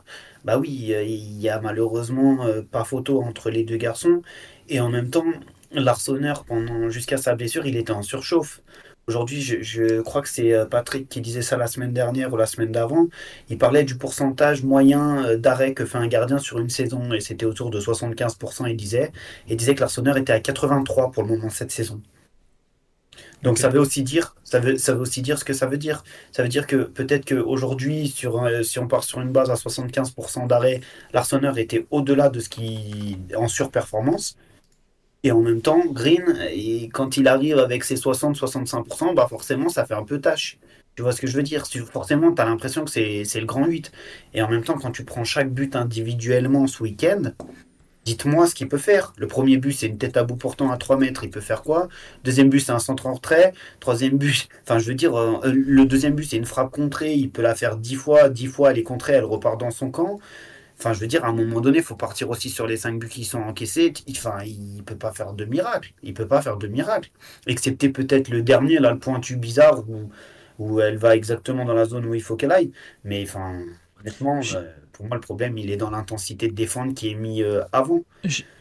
[0.44, 4.22] bah oui, il y a malheureusement euh, pas photo entre les deux garçons.
[4.68, 5.26] Et en même temps,
[5.72, 8.62] l'Arseneur, pendant jusqu'à sa blessure, il était en surchauffe.
[9.08, 12.44] Aujourd'hui, je, crois que c'est euh, Patrick qui disait ça la semaine dernière ou la
[12.44, 13.08] semaine d'avant.
[13.48, 17.20] Il parlait du pourcentage moyen euh, d'arrêt que fait un gardien sur une saison et
[17.20, 19.10] c'était autour de 75%, il disait.
[19.48, 22.02] Et il disait que l'Arseneur était à 83 pour le moment cette saison.
[23.42, 25.78] Donc ça veut aussi dire, ça veut, ça veut aussi dire ce que ça veut
[25.78, 26.04] dire.
[26.30, 30.46] Ça veut dire que peut-être qu'aujourd'hui, sur, si on part sur une base à 75%
[30.46, 30.80] d'arrêt,
[31.14, 34.36] l'Arseneur était au-delà de ce qui en surperformance.
[35.28, 36.24] Et en même temps, Green,
[36.94, 40.56] quand il arrive avec ses 60-65%, bah forcément, ça fait un peu tâche.
[40.96, 41.66] Tu vois ce que je veux dire?
[41.92, 43.92] Forcément, tu as l'impression que c'est le grand 8.
[44.32, 47.32] Et en même temps, quand tu prends chaque but individuellement ce week-end,
[48.06, 49.12] Dites-moi ce qu'il peut faire.
[49.18, 51.24] Le premier but, c'est une tête à bout portant à 3 mètres.
[51.24, 51.88] Il peut faire quoi?
[52.24, 53.52] Deuxième but, c'est un centre en retrait.
[53.80, 57.12] Troisième but, enfin, je veux dire, euh, le deuxième but, c'est une frappe contrée.
[57.12, 58.30] Il peut la faire 10 fois.
[58.30, 60.20] 10 fois, elle est contrée, elle repart dans son camp.
[60.78, 62.98] Enfin, je veux dire, à un moment donné, il faut partir aussi sur les 5
[63.00, 63.92] buts qui sont encaissés.
[64.10, 65.92] Enfin, il peut pas faire de miracle.
[66.02, 67.10] Il peut pas faire de miracle.
[67.46, 70.10] Excepté peut-être le dernier, là, le pointu bizarre, où,
[70.58, 72.72] où elle va exactement dans la zone où il faut qu'elle aille.
[73.04, 73.60] Mais enfin,
[74.00, 77.40] honnêtement, euh, pour moi, le problème, il est dans l'intensité de défendre qui est mis
[77.44, 78.02] euh, avant.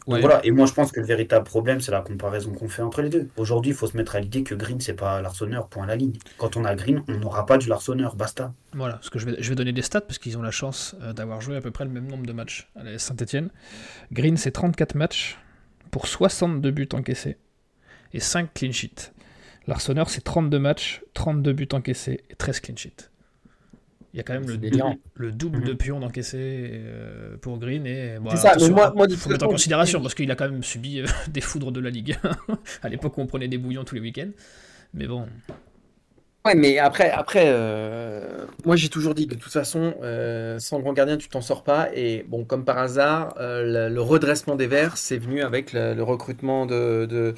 [0.06, 0.40] voilà.
[0.46, 3.10] Et moi, je pense que le véritable problème, c'est la comparaison qu'on fait entre les
[3.10, 3.28] deux.
[3.38, 5.96] Aujourd'hui, il faut se mettre à l'idée que Green, c'est pas l'arçonneur, point à la
[5.96, 6.14] ligne.
[6.38, 8.54] Quand on a Green, on n'aura pas du l'arçonneur, basta.
[8.74, 10.96] Voilà, parce que je vais, je vais donner des stats, parce qu'ils ont la chance
[11.02, 13.50] euh, d'avoir joué à peu près le même nombre de matchs à Saint-Etienne.
[14.12, 15.40] Green, c'est 34 matchs
[15.90, 17.38] pour 62 buts encaissés
[18.14, 19.12] et 5 clean sheets.
[19.66, 23.10] L'arçonneur, c'est 32 matchs, 32 buts encaissés et 13 clean sheets.
[24.14, 24.58] Il y a quand même le,
[25.16, 25.78] le, double de mhm.
[25.78, 27.86] pions d'encaisser euh, pour Green.
[27.86, 30.64] Et c'est ça, mais moi, il faut mettre en considération parce qu'il a quand même
[30.64, 32.18] subi euh, des foudres de la Ligue
[32.82, 34.32] à l'époque où on prenait des bouillons tous les week-ends.
[34.94, 35.28] Mais bon,
[36.48, 40.94] Ouais, mais après, après euh, moi j'ai toujours dit de toute façon, euh, sans grand
[40.94, 41.90] gardien, tu t'en sors pas.
[41.94, 46.66] Et bon, comme par hasard, euh, le, redressement des Verts, c'est venu avec le, recrutement
[46.66, 47.36] de, de,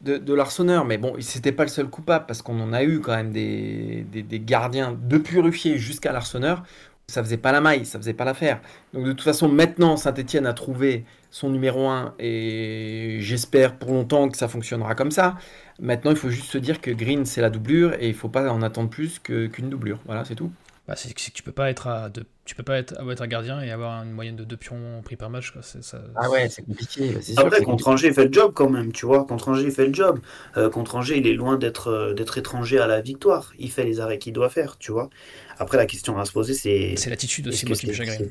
[0.00, 0.84] de.
[0.84, 4.04] Mais bon, c'était pas le seul coupable parce qu'on en a eu quand même des,
[4.10, 6.64] des, gardiens depuis Ruffier jusqu'à l'arseneur.
[7.06, 8.60] Ça faisait pas la maille, ça faisait pas l'affaire.
[8.92, 14.28] Donc de toute façon, maintenant, Saint-Etienne a trouvé son numéro 1 et j'espère pour longtemps
[14.28, 15.36] que ça fonctionnera comme ça.
[15.80, 18.50] Maintenant, il faut juste se dire que Green, c'est la doublure et il faut pas
[18.50, 20.00] en attendre plus qu'une doublure.
[20.06, 20.50] Voilà, c'est tout.
[20.86, 22.08] Bah, c'est que tu peux pas être à
[22.48, 25.16] tu peux pas être, être un gardien et avoir une moyenne de deux pions pris
[25.16, 25.50] par match.
[25.50, 25.60] Quoi.
[25.60, 27.14] Ça, ah ouais, c'est compliqué.
[27.36, 29.26] Après, contre Angers, il fait le job quand même, tu vois.
[29.26, 30.18] Contre Angers, il fait le job.
[30.56, 33.52] Euh, contre Angers, il est loin d'être euh, d'être étranger à la victoire.
[33.58, 35.10] Il fait les arrêts qu'il doit faire, tu vois.
[35.58, 36.94] Après, la question à se poser, c'est.
[36.96, 38.30] C'est l'attitude aussi, moi, qui me chagrine.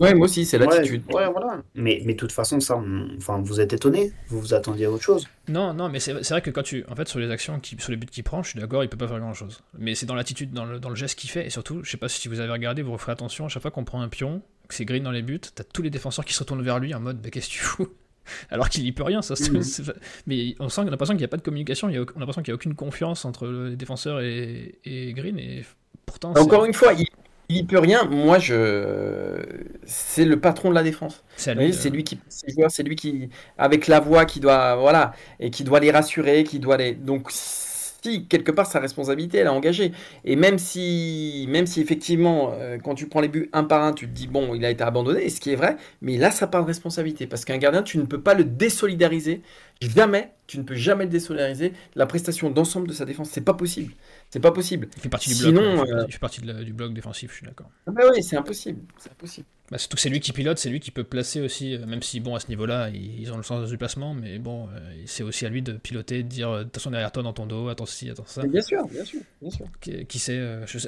[0.00, 1.02] Ouais, moi aussi, c'est l'attitude.
[1.12, 1.62] Ouais, voilà.
[1.74, 2.82] Mais, mais de toute façon, ça,
[3.18, 6.40] enfin, vous êtes étonné Vous vous attendiez à autre chose Non, non, mais c'est vrai
[6.40, 6.84] que quand tu.
[6.88, 8.88] En fait, sur les actions, qui, sur les buts qu'il prend, je suis d'accord, il
[8.88, 9.60] peut pas faire grand chose.
[9.78, 11.46] Mais c'est dans l'attitude, dans le, dans le geste qu'il fait.
[11.46, 13.70] Et surtout, je sais pas si vous avez regardé, vous referez attention, à chaque fois
[13.70, 16.34] qu'on prend un pion, que c'est green dans les buts, t'as tous les défenseurs qui
[16.34, 17.88] se retournent vers lui en mode, mais qu'est-ce que tu fous
[18.50, 19.34] alors qu'il y peut rien, ça.
[19.34, 19.62] Mhm.
[20.26, 22.42] Mais on sent, on a l'impression qu'il n'y a pas de communication, on a l'impression
[22.42, 25.64] qu'il n'y a aucune confiance entre les défenseurs et, et Green, et
[26.06, 26.32] pourtant.
[26.36, 27.06] Encore une fois, il,
[27.50, 28.04] il peut rien.
[28.04, 29.42] Moi, je,
[29.84, 31.24] c'est le patron de la défense.
[31.36, 35.64] C'est lui, lui, qui, c'est lui qui, avec la voix, qui doit, voilà, et qui
[35.64, 36.94] doit les rassurer, qui doit les.
[36.94, 37.30] Donc,
[38.02, 39.92] si quelque part sa responsabilité, elle est engagée.
[40.24, 43.92] Et même si, même si effectivement, euh, quand tu prends les buts un par un,
[43.92, 46.46] tu te dis bon, il a été abandonné, ce qui est vrai, mais là, ça
[46.46, 49.42] part de responsabilité, parce qu'un gardien, tu ne peux pas le désolidariser.
[49.80, 51.72] Jamais, tu ne peux jamais le désolidariser.
[51.94, 53.94] La prestation d'ensemble de sa défense, c'est pas possible.
[54.28, 54.88] C'est pas possible.
[54.96, 55.54] Il fait partie du bloc.
[55.54, 57.70] Sinon, euh, il fait partie du bloc défensif, je suis d'accord.
[57.86, 58.80] Ah bah oui, c'est impossible.
[58.98, 59.46] C'est impossible.
[59.70, 62.02] Bah, surtout que c'est lui qui pilote, c'est lui qui peut placer aussi, euh, même
[62.02, 65.22] si bon à ce niveau-là, ils ont le sens du placement, mais bon, euh, c'est
[65.22, 67.86] aussi à lui de piloter, de dire toute façon derrière toi dans ton dos, attends
[67.86, 68.42] ci, attends ça.
[68.46, 69.66] bien sûr, bien sûr, bien sûr.
[69.80, 70.40] Qui, sait,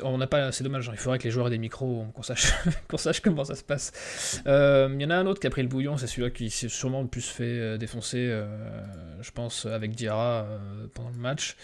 [0.03, 2.23] on n'a pas, c'est dommage, hein, il faudrait que les joueurs aient des micros, qu'on
[2.23, 2.53] sache,
[2.89, 4.43] qu'on sache comment ça se passe.
[4.47, 6.69] Il y en a un autre qui a pris le bouillon, c'est celui-là qui s'est
[6.69, 8.43] sûrement le plus fait défoncer,
[9.21, 10.47] je pense, avec Diarra
[10.95, 11.57] pendant le match.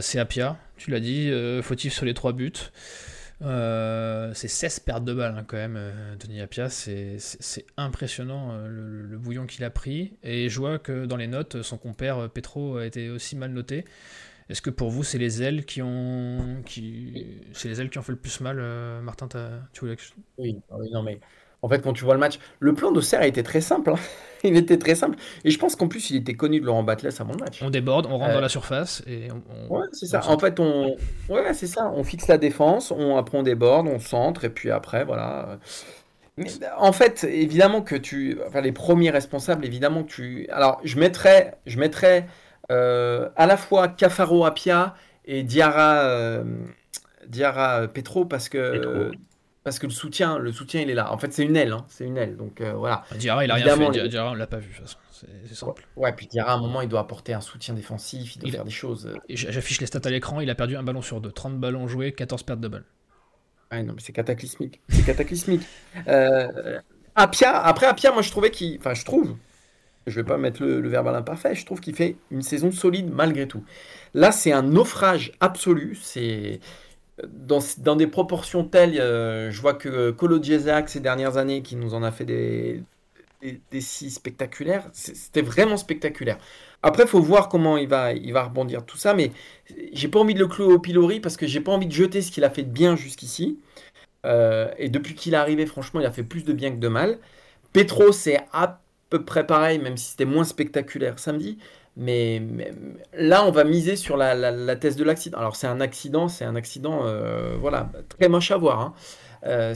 [0.00, 2.52] c'est Apia tu l'as dit, euh, fautif sur les trois buts.
[3.42, 7.16] Euh, c'est 16 pertes de balles hein, quand même, euh, Denis Apia, c'est
[7.76, 10.12] impressionnant le, bouillon qu'il a pris.
[10.22, 13.84] Et je vois que dans les notes, son compère Petro a été aussi mal noté.
[14.48, 18.18] Est-ce que pour vous, c'est les ailes qui ont, les ailes qui ont fait le
[18.18, 18.56] plus mal,
[19.02, 19.28] Martin
[19.72, 19.96] tu voulais
[20.38, 21.20] oui, oui, non mais
[21.62, 23.90] en fait, quand tu vois le match, le plan d'Auxerre a été très simple.
[23.90, 23.98] Hein.
[24.44, 25.18] il était très simple.
[25.44, 27.62] Et je pense qu'en plus, il était connu de Laurent Batles avant le match.
[27.62, 29.74] On déborde, on rentre dans la surface et on.
[29.74, 30.22] Ouais, c'est ça.
[30.26, 30.96] en fait, on.
[31.28, 31.90] Ouais, c'est ça.
[31.94, 35.58] On fixe la défense, on après on déborde, on centre et puis après, voilà.
[36.36, 36.46] Mais
[36.78, 38.38] en fait, évidemment que tu.
[38.46, 40.46] Enfin, les premiers responsables, évidemment que tu.
[40.50, 42.26] Alors, je mettrais, je mettrais
[42.70, 44.94] euh, à la fois Cafaro Apia
[45.26, 46.44] et Diarra, euh,
[47.28, 49.10] Diarra Petro parce que
[49.62, 51.12] parce que le soutien, le soutien, il est là.
[51.12, 51.84] En fait, c'est une aile, hein.
[51.88, 52.36] c'est une aile.
[52.36, 53.04] Donc euh, voilà.
[53.16, 54.08] Diarra, il a rien fait.
[54.08, 54.98] Diarra, on l'a pas vu de toute façon.
[55.12, 55.86] C'est simple.
[55.96, 58.64] Ouais, puis Diarra, à un moment, il doit apporter un soutien défensif, il doit faire
[58.64, 59.06] des choses.
[59.06, 59.18] Euh.
[59.28, 60.40] J'affiche les stats à l'écran.
[60.40, 61.30] Il a perdu un ballon sur deux.
[61.30, 62.86] 30 ballons joués, 14 pertes de balles.
[63.70, 64.80] Ah non, mais c'est cataclysmique.
[64.88, 65.62] C'est cataclysmique.
[66.08, 66.80] euh,
[67.14, 68.78] Apia, après Apia, moi je trouvais qu'il.
[68.78, 69.36] Enfin, je trouve.
[70.06, 71.54] Je vais pas mettre le, le verbe à l'imparfait.
[71.54, 73.62] Je trouve qu'il fait une saison solide malgré tout.
[74.14, 75.98] Là, c'est un naufrage absolu.
[76.00, 76.60] C'est
[77.28, 81.94] dans, des proportions telles, euh, je vois que Colo Diezac ces dernières années, qui nous
[81.94, 82.82] en a fait des,
[83.42, 86.38] des, six spectaculaires, c'était vraiment spectaculaire.
[86.82, 89.32] Après, faut voir comment il va, il va rebondir tout ça, mais
[89.92, 92.22] j'ai pas envie de le clouer au pilori parce que j'ai pas envie de jeter
[92.22, 93.58] ce qu'il a fait de bien jusqu'ici.
[94.26, 96.88] Euh, et depuis qu'il est arrivé, franchement, il a fait plus de bien que de
[96.88, 97.18] mal.
[97.72, 98.80] Petro, c'est à
[99.10, 101.58] peu près pareil, même si c'était moins spectaculaire samedi.
[102.00, 102.40] Mais,
[103.12, 105.38] là, on va miser sur la, thèse de l'accident.
[105.38, 108.80] Alors, c'est un accident, c'est un accident, euh, voilà, très moche à voir.
[108.80, 108.94] Hein.
[109.44, 109.74] Euh,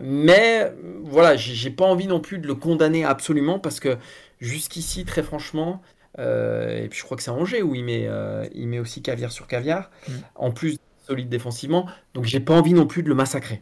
[0.00, 3.98] mais voilà, j'ai pas envie non plus de le condamner absolument parce que
[4.40, 5.82] jusqu'ici, très franchement,
[6.20, 8.08] euh, et puis je crois que c'est Angers où il met,
[8.54, 10.12] il met aussi caviar sur caviar, mm.
[10.36, 11.88] en plus solide défensivement.
[12.14, 13.60] Donc, j'ai pas envie non plus de le massacrer.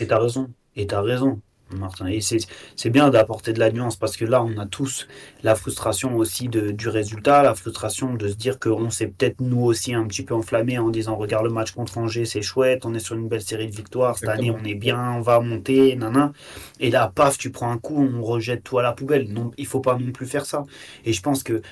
[0.00, 0.48] Et t'as raison.
[0.76, 1.40] Et t'as raison.
[1.70, 2.06] Martin.
[2.06, 5.08] Et c'est bien d'apporter de la nuance parce que là, on a tous
[5.42, 9.62] la frustration aussi de, du résultat, la frustration de se dire qu'on s'est peut-être nous
[9.62, 12.94] aussi un petit peu enflammé en disant regarde le match contre Angers, c'est chouette, on
[12.94, 15.96] est sur une belle série de victoires, cette année on est bien, on va monter,
[15.96, 16.32] nana.
[16.80, 19.32] Et là, paf, tu prends un coup, on rejette tout à la poubelle.
[19.32, 20.64] Non, il faut pas non plus faire ça.
[21.04, 21.62] Et je pense que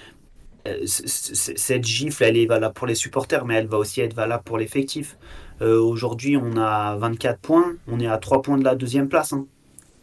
[0.67, 4.43] euh, cette gifle, elle est valable pour les supporters, mais elle va aussi être valable
[4.45, 5.19] pour l'effectif.
[5.63, 9.33] Euh, aujourd'hui, on a 24 points, on est à 3 points de la deuxième place.
[9.33, 9.47] Hein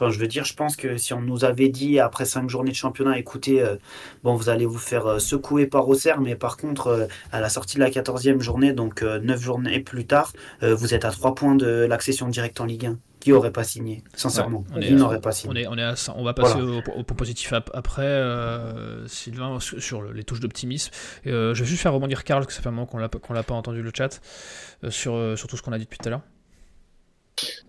[0.09, 2.75] je veux dire, je pense que si on nous avait dit après cinq journées de
[2.75, 3.75] championnat, écoutez, euh,
[4.23, 7.49] bon, vous allez vous faire euh, secouer par Auxerre, mais par contre, euh, à la
[7.49, 11.55] sortie de la quatorzième journée, donc neuf journées plus tard, vous êtes à trois points
[11.55, 15.67] de l'accession directe en Ligue 1 qui aurait pas signé Sincèrement, on n'aurait pas signé?
[15.67, 18.23] On, est, on va passer au, point positif après,
[19.07, 20.91] Sylvain, sur les touches d'optimisme.
[21.25, 23.43] je vais juste faire rebondir Karl, que ça fait un moment qu'on l'a, qu'on l'a
[23.43, 24.21] pas entendu le chat,
[24.89, 26.23] sur, sur tout ce qu'on a dit depuis tout à l'heure.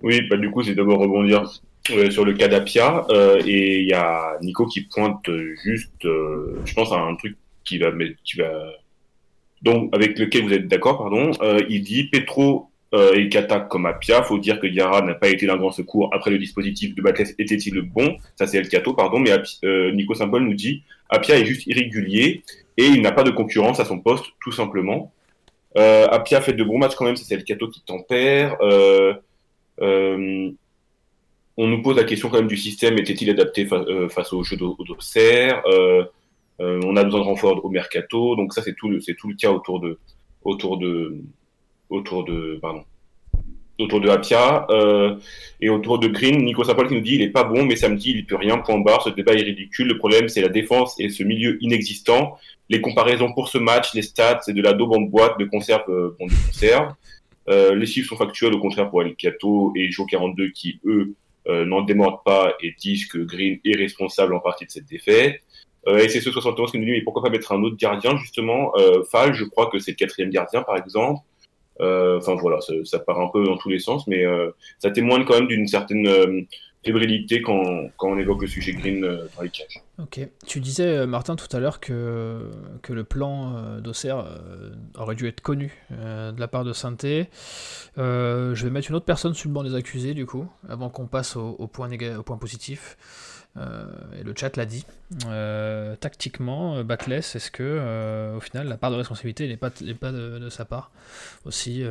[0.02, 1.44] Oui, bah, du coup, c'est d'abord rebondir
[1.90, 5.28] euh, sur le cas d'Apia euh, et il y a Nico qui pointe
[5.64, 7.90] juste, euh, je pense à un truc qui va,
[8.24, 8.40] qui
[9.62, 11.32] donc avec lequel vous êtes d'accord, pardon.
[11.68, 15.56] il dit Petro et Kata comme Apia, faut dire que Yara n'a pas été d'un
[15.56, 18.16] grand secours après le dispositif de Batles était-il le bon?
[18.36, 19.30] Ça c'est El Cato, pardon, mais
[19.92, 22.42] Nico Symbol nous dit Apia est juste irrégulier
[22.76, 25.12] et il n'a pas de concurrence à son poste, tout simplement.
[25.76, 28.56] Apia fait de bons matchs quand même, c'est El Cato qui tempère.
[29.80, 30.50] Euh,
[31.56, 34.56] on nous pose la question quand même du système, était-il adapté euh, face au jeu
[34.56, 36.04] d'Auxerre euh,
[36.60, 39.80] euh, On a besoin de renfort au mercato, donc ça c'est tout, le cas autour
[39.80, 39.98] de,
[40.44, 40.80] autour
[41.90, 42.84] autour de, pardon,
[44.10, 44.66] Apia
[45.60, 46.44] et autour de Green.
[46.44, 48.58] Nico Sapol qui nous dit il est pas bon, mais samedi il peut rien.
[48.58, 49.02] Point barre.
[49.02, 49.88] Ce débat est ridicule.
[49.88, 52.38] Le problème c'est la défense et ce milieu inexistant.
[52.68, 55.84] Les comparaisons pour ce match, les stats, c'est de la daube en boîte de conserve,
[55.86, 56.94] bon, de conserve.
[57.48, 61.14] les chiffres sont factuels, au contraire pour El Cato et Jo 42 qui eux
[61.48, 65.40] n'en démordent pas et disent que Green est responsable en partie de cette défaite.
[65.88, 68.16] Euh, et c'est ce 71 qui nous dit mais pourquoi pas mettre un autre gardien
[68.16, 71.20] justement euh, Fall, je crois que c'est le quatrième gardien par exemple.
[71.80, 74.90] Euh, enfin voilà, ça, ça, part un peu dans tous les sens, mais euh, ça
[74.90, 76.42] témoigne quand même d'une certaine euh,
[76.84, 77.62] fébrilité quand,
[77.96, 79.80] quand, on évoque le sujet Green dans les cages.
[79.98, 82.50] Ok, tu disais Martin tout à l'heure que,
[82.82, 84.24] que le plan d'Auxerre
[84.96, 87.28] aurait dû être connu de la part de Sainté.
[87.96, 91.06] je vais mettre une autre personne sur le banc des accusés du coup, avant qu'on
[91.06, 92.96] passe au, point, au point positif.
[93.56, 93.84] Euh,
[94.18, 94.84] et le chat l'a dit.
[95.26, 100.12] Euh, tactiquement, euh, Batless, est-ce que au final la part de responsabilité n'est pas, pas
[100.12, 100.90] de, sa part
[101.44, 101.84] aussi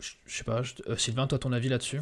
[0.00, 0.62] Je sais pas,
[0.96, 2.00] Sylvain, toi ton avis là-dessus?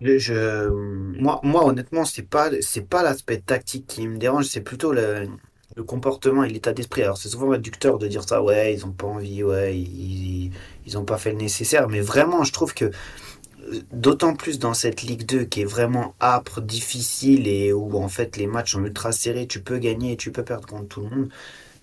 [0.00, 4.92] Je, moi, moi, honnêtement, c'est pas, c'est pas l'aspect tactique qui me dérange, c'est plutôt
[4.92, 5.28] le,
[5.86, 7.02] comportement et l'état d'esprit.
[7.02, 10.52] Alors, c'est souvent réducteur de dire ça, ouais, ils ont pas envie, ouais, ils,
[10.86, 12.90] ils ont pas fait le nécessaire, mais vraiment, je trouve que
[13.92, 18.36] d'autant plus dans cette Ligue 2 qui est vraiment âpre, difficile et où en fait
[18.36, 21.10] les matchs sont ultra serrés, tu peux gagner et tu peux perdre contre tout le
[21.10, 21.28] monde.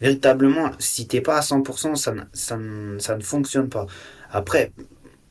[0.02, 2.58] Véritablement, si t'es pas à 100%, ça, ça,
[3.00, 3.86] ça, ne fonctionne pas.
[4.32, 4.72] Après,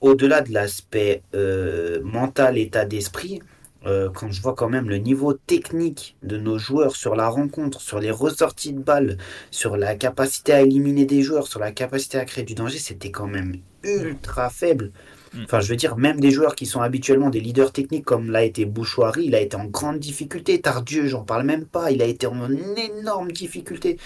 [0.04, 3.40] au-delà de l'aspect euh, mental, état d'esprit,
[3.86, 7.80] euh, quand je vois quand même le niveau technique de nos joueurs sur la rencontre,
[7.80, 9.16] sur les ressorties de balles,
[9.50, 13.10] sur la capacité à éliminer des joueurs, sur la capacité à créer du danger, c'était
[13.10, 14.92] quand même ultra faible.
[15.32, 15.44] Mm.
[15.44, 18.44] Enfin, je veux dire, même des joueurs qui sont habituellement des leaders techniques, comme l'a
[18.44, 20.60] été Bouchoirie, il a été en grande difficulté.
[20.60, 23.98] Tardieu, j'en parle même pas, il a été en énorme difficulté.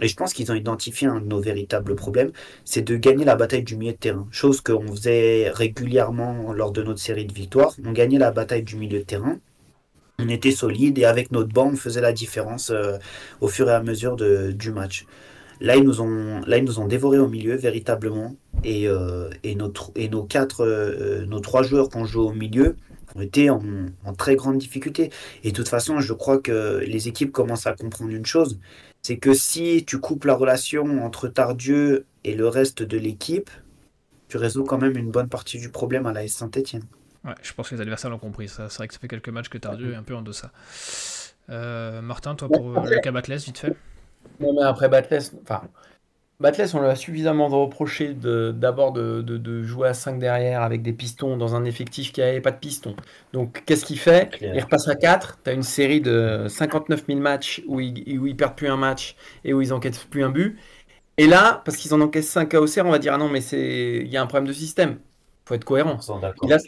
[0.00, 2.32] Et je pense qu'ils ont identifié un de nos véritables problèmes,
[2.64, 4.26] c'est de gagner la bataille du milieu de terrain.
[4.30, 7.74] Chose qu'on faisait régulièrement lors de notre série de victoires.
[7.84, 9.38] On gagnait la bataille du milieu de terrain.
[10.18, 12.98] On était solide et avec notre banc, on faisait la différence euh,
[13.40, 15.06] au fur et à mesure du match.
[15.60, 18.34] Là, ils nous ont, là, ils nous ont dévoré au milieu, véritablement.
[18.64, 22.76] Et, euh, nos, quatre, euh, nos trois joueurs qu'on joue au milieu
[23.14, 23.62] ont été en,
[24.16, 25.10] très grande difficulté.
[25.44, 28.58] Et de toute façon, je crois que les équipes commencent à comprendre une chose
[29.02, 33.50] c'est que si tu coupes la relation entre Tardieu et le reste de l'équipe,
[34.28, 36.84] tu résous quand même une bonne partie du problème à la Saint-Etienne.
[37.24, 38.48] Ouais, je pense que les adversaires l'ont compris.
[38.48, 40.50] C'est vrai que ça fait quelques matchs que Tardieu est un peu en deçà.
[41.48, 43.76] Euh, Martin, toi, pour le cas vite fait
[44.38, 45.62] non, mais après Batless, enfin,
[46.40, 50.94] Batles, on lui a suffisamment reproché d'abord de, de, jouer à 5 derrière avec des
[50.94, 52.96] pistons dans un effectif qui n'avait pas de pistons.
[53.34, 54.30] Donc, qu'est-ce qu'il fait?
[54.40, 55.40] Il repasse à 4.
[55.44, 58.78] Tu as une série de 59 000 matchs où ils, où ils perdent plus un
[58.78, 60.58] match et où ils enquêtent plus un but.
[61.18, 63.40] Et là, parce qu'ils en encaissent 5 à Auxerre, on va dire ah non, mais
[63.40, 64.92] il y a un problème de système.
[64.92, 65.98] Il faut être cohérent.
[66.42, 66.58] Il a,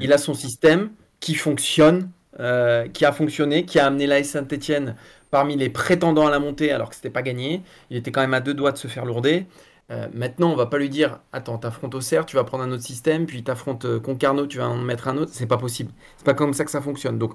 [0.00, 0.90] il a, son système
[1.20, 4.96] qui fonctionne, euh, qui a fonctionné, qui a amené l'AS Saint-Etienne
[5.30, 7.62] parmi les prétendants à la montée alors que c'était pas gagné.
[7.90, 9.46] Il était quand même à deux doigts de se faire lourder.
[9.90, 12.82] Euh, maintenant, on va pas lui dire Attends, t'affrontes Auxerre, tu vas prendre un autre
[12.82, 15.32] système, puis t'affrontes euh, Concarneau, tu vas en mettre un autre.
[15.34, 15.92] C'est pas possible.
[16.16, 17.18] C'est pas comme ça que ça fonctionne.
[17.18, 17.34] Donc,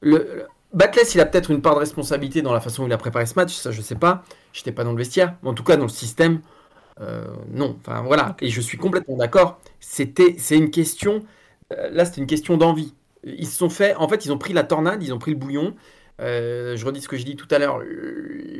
[0.00, 0.46] le,
[1.14, 3.34] il a peut-être une part de responsabilité dans la façon dont il a préparé ce
[3.34, 4.24] match, ça je sais pas.
[4.52, 6.40] J'étais pas dans le vestiaire, mais en tout cas dans le système,
[7.00, 7.76] euh, non.
[7.80, 8.36] Enfin voilà.
[8.40, 9.58] Et je suis complètement d'accord.
[9.80, 11.24] C'était, c'est une question.
[11.70, 12.94] là, c'était une question d'envie.
[13.24, 13.94] Ils se sont fait.
[13.96, 15.74] En fait, ils ont pris la tornade, ils ont pris le bouillon.
[16.20, 17.80] Euh, je redis ce que je dis tout à l'heure,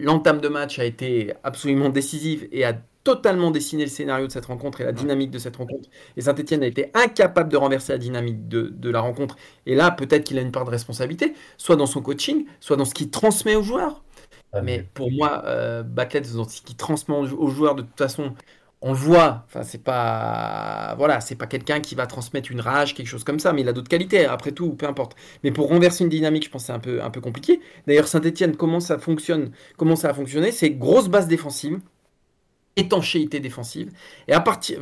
[0.00, 4.46] l'entame de match a été absolument décisive et a totalement dessiné le scénario de cette
[4.46, 5.88] rencontre et la dynamique de cette rencontre.
[6.16, 9.36] Et Saint-Etienne a été incapable de renverser la dynamique de, la rencontre.
[9.64, 12.84] Et là, peut-être qu'il a une part de responsabilité, soit dans son coaching, soit dans
[12.84, 14.02] ce qu'il transmet aux joueurs.
[14.62, 18.34] Mais pour moi, euh, dans ce qu'il transmet aux joueurs, de toute façon,
[18.86, 19.44] on le voit.
[19.46, 23.40] Enfin, c'est pas, voilà, c'est pas quelqu'un qui va transmettre une rage, quelque chose comme
[23.40, 24.26] ça, mais il a d'autres qualités.
[24.26, 25.16] Après tout, peu importe.
[25.42, 27.60] Mais pour renverser une dynamique, je pense que c'est un peu, un peu compliqué.
[27.88, 31.80] D'ailleurs, Saint-Etienne, comment ça fonctionne, comment ça a fonctionné, c'est grosse base défensive,
[32.76, 33.90] étanchéité défensive,
[34.28, 34.78] et à partir,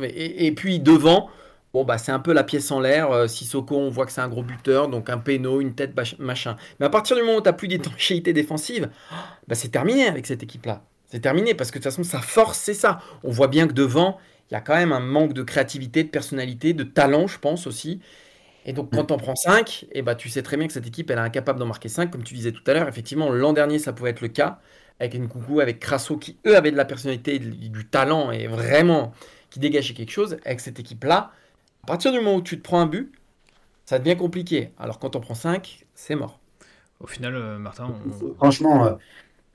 [0.55, 1.29] puis devant.
[1.73, 3.11] Bon, bah, c'est un peu la pièce en l'air.
[3.11, 6.55] Euh, Sissoko, on voit que c'est un gros buteur, donc un péno, une tête, machin.
[6.79, 8.89] Mais à partir du moment où tu n'as plus d'étanchéité défensive,
[9.47, 10.83] bah, c'est terminé avec cette équipe-là.
[11.15, 12.99] C'est terminé parce que de toute façon, sa force, c'est ça.
[13.23, 14.17] On voit bien que devant,
[14.51, 17.67] il y a quand même un manque de créativité, de personnalité, de talent, je pense
[17.67, 18.01] aussi.
[18.65, 20.87] Et donc, quand on prend 5, et eh bah, tu sais très bien que cette
[20.87, 22.89] équipe, elle est incapable d'en marquer 5, comme tu disais tout à l'heure.
[22.89, 24.59] Effectivement, l'an dernier, ça pouvait être le cas,
[24.99, 29.13] avec une coucou, avec Crasso, qui eux avaient de la personnalité, du talent, et vraiment
[29.51, 30.35] qui dégageait quelque chose.
[30.43, 31.31] Avec cette équipe-là,
[31.85, 33.13] à partir du moment où tu te prends un but,
[33.85, 34.71] ça devient compliqué.
[34.77, 36.41] Alors, quand on prend 5, c'est mort.
[36.99, 37.93] Au final, euh, Martin.
[38.37, 38.93] Franchement, euh,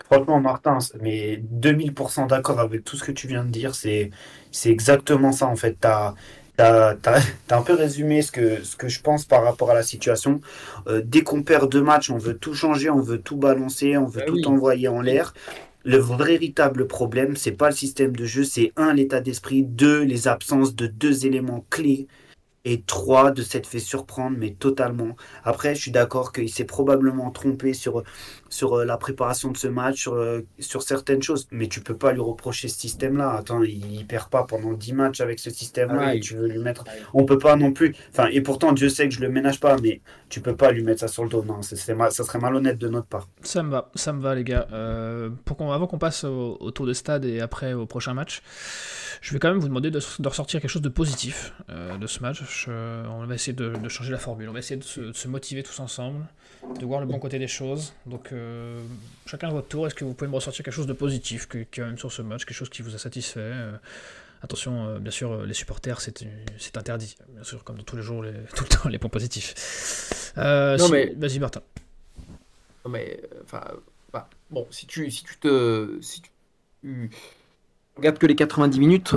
[0.04, 3.74] Franchement, Martin, mais 2000% d'accord avec tout ce que tu viens de dire.
[3.74, 4.10] C'est,
[4.50, 5.76] c'est exactement ça, en fait.
[5.80, 6.14] Tu as,
[7.50, 10.40] un peu résumé ce que, ce que je pense par rapport à la situation.
[10.88, 14.06] Euh, dès qu'on perd deux matchs, on veut tout changer, on veut tout balancer, on
[14.06, 15.32] veut ah tout envoyer en l'air.
[15.84, 20.28] Le véritable problème, c'est pas le système de jeu, c'est un, l'état d'esprit, deux, les
[20.28, 22.06] absences de deux éléments clés
[22.64, 25.16] et trois, de s'être fait surprendre, mais totalement.
[25.44, 28.03] Après, je suis d'accord qu'il s'est probablement trompé sur
[28.51, 31.46] sur euh, la préparation de ce match, sur, euh, sur certaines choses.
[31.51, 33.31] Mais tu peux pas lui reprocher ce système-là.
[33.31, 36.59] Attends, il, perd pas pendant 10 matchs avec ce système-là ah et tu veux lui
[36.59, 36.85] mettre.
[37.14, 37.94] On peut pas non plus.
[38.11, 40.83] Enfin, et pourtant, Dieu sait que je le ménage pas, mais tu peux pas lui
[40.83, 41.44] mettre ça sur le dos.
[41.44, 43.29] Non, ça serait malhonnête de notre part.
[43.42, 44.66] Ça me va, ça me va, les gars.
[44.73, 48.42] Euh, pour qu'on, avant qu'on passe au, tour de stade et après au prochain match,
[49.20, 52.68] je vais quand même vous demander de, ressortir quelque chose de positif de ce match.
[52.68, 54.48] on va essayer de, changer la formule.
[54.48, 56.24] On va essayer de se motiver tous ensemble
[56.78, 57.92] de voir le bon côté des choses.
[58.06, 58.83] Donc, euh,
[59.26, 61.59] chacun à votre tour, est-ce que vous pouvez me ressortir quelque chose de positif que,
[61.59, 63.76] quand même sur ce match, quelque chose qui vous a satisfait euh,
[64.42, 68.22] Attention, euh, bien sûr, les supporters, c'est interdit, bien sûr, comme dans tous les jours,
[68.22, 70.33] les, tout le temps, les points positifs.
[70.37, 71.14] non, mais...
[71.16, 71.62] Vas-y, Martin.
[72.85, 73.62] Non, mais, enfin,
[74.12, 75.98] bah, bon, si tu, si tu te.
[76.00, 76.22] Si
[76.83, 77.11] tu
[78.00, 79.08] regardes que les 90 minutes,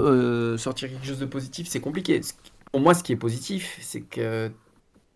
[0.57, 2.21] sortir quelque chose de positif, c'est compliqué.
[2.71, 4.51] Pour moi, ce qui est positif, c'est que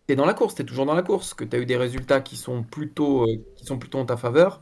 [0.08, 1.76] tu dans la course, tu es toujours dans la course, que tu as eu des
[1.76, 4.60] résultats qui sont plutôt, euh, qui sont plutôt en ta faveur.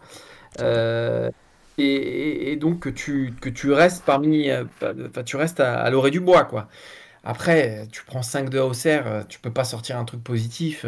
[0.60, 1.30] Euh,
[1.78, 4.50] et, donc que tu, que tu restes parmi.
[4.50, 6.68] Euh, enfin, tu restes à, l'orée du bois, quoi.
[7.22, 10.86] Après, tu prends 5 de Auxerre, tu peux pas sortir un truc positif.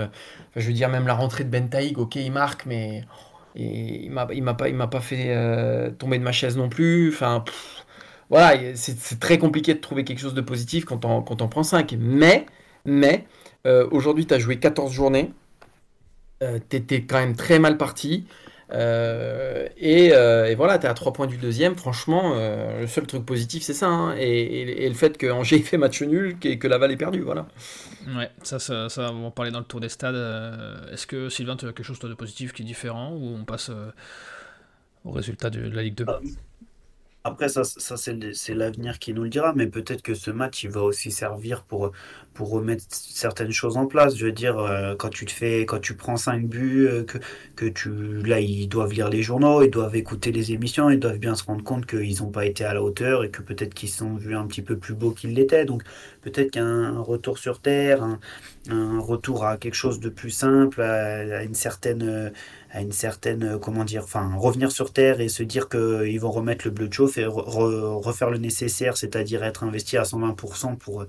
[0.57, 3.05] je veux dire, même la rentrée de Bentaïg, ok, il marque, mais
[3.57, 5.35] et il m'a pas, il m'a pas fait
[5.99, 7.11] tomber de ma chaise non plus.
[7.13, 7.45] Enfin,
[8.31, 11.63] voilà, c'est très compliqué de trouver quelque chose de positif quand on, quand on prend
[11.63, 11.97] 5.
[11.99, 12.47] Mais,
[12.85, 13.27] mais,
[13.67, 15.33] euh, aujourd'hui, tu as joué 14 journées.
[16.43, 18.27] Euh, tu étais quand même très mal parti.
[18.71, 20.11] Euh, et,
[20.57, 21.75] voilà, tu es à 3 points du deuxième.
[21.75, 23.87] Franchement, le seul truc positif, c'est ça.
[23.87, 24.15] Hein.
[24.19, 27.23] et, le fait que Angers fait match nul et que Laval ait perdu.
[27.23, 27.47] Voilà.
[28.15, 30.15] Ouais, ça, ça, ça, on va en parler dans le tour des stades.
[30.93, 33.71] Est-ce que Sylvain, tu as quelque chose de positif qui est différent ou on passe
[35.07, 36.05] au résultat de la Ligue 2
[37.29, 40.71] après, ça, ça c'est l'avenir qui nous le dira, mais peut-être que ce match, il
[40.71, 41.93] va aussi servir pour,
[42.35, 44.17] pour remettre certaines choses en place.
[44.17, 47.19] Je veux dire, euh, quand tu te fais, quand tu prends 5 buts, euh, que,
[47.57, 47.91] que tu,
[48.23, 51.45] là, ils doivent lire les journaux, ils doivent écouter les émissions, ils doivent bien se
[51.45, 54.37] rendre compte qu'ils n'ont pas été à la hauteur et que peut-être qu'ils sont vus
[54.37, 55.65] un petit peu plus beaux qu'ils l'étaient.
[55.65, 55.83] Donc,
[56.23, 58.05] peut-être qu'un retour sur terre,
[58.71, 62.33] un, retour à quelque chose de plus simple, à, une certaine,
[62.71, 66.67] à une certaine, comment dire, enfin, revenir sur terre et se dire qu'ils vont remettre
[66.67, 71.07] le bleu de chauffe et refaire le nécessaire, c'est-à-dire être investi à 120% pour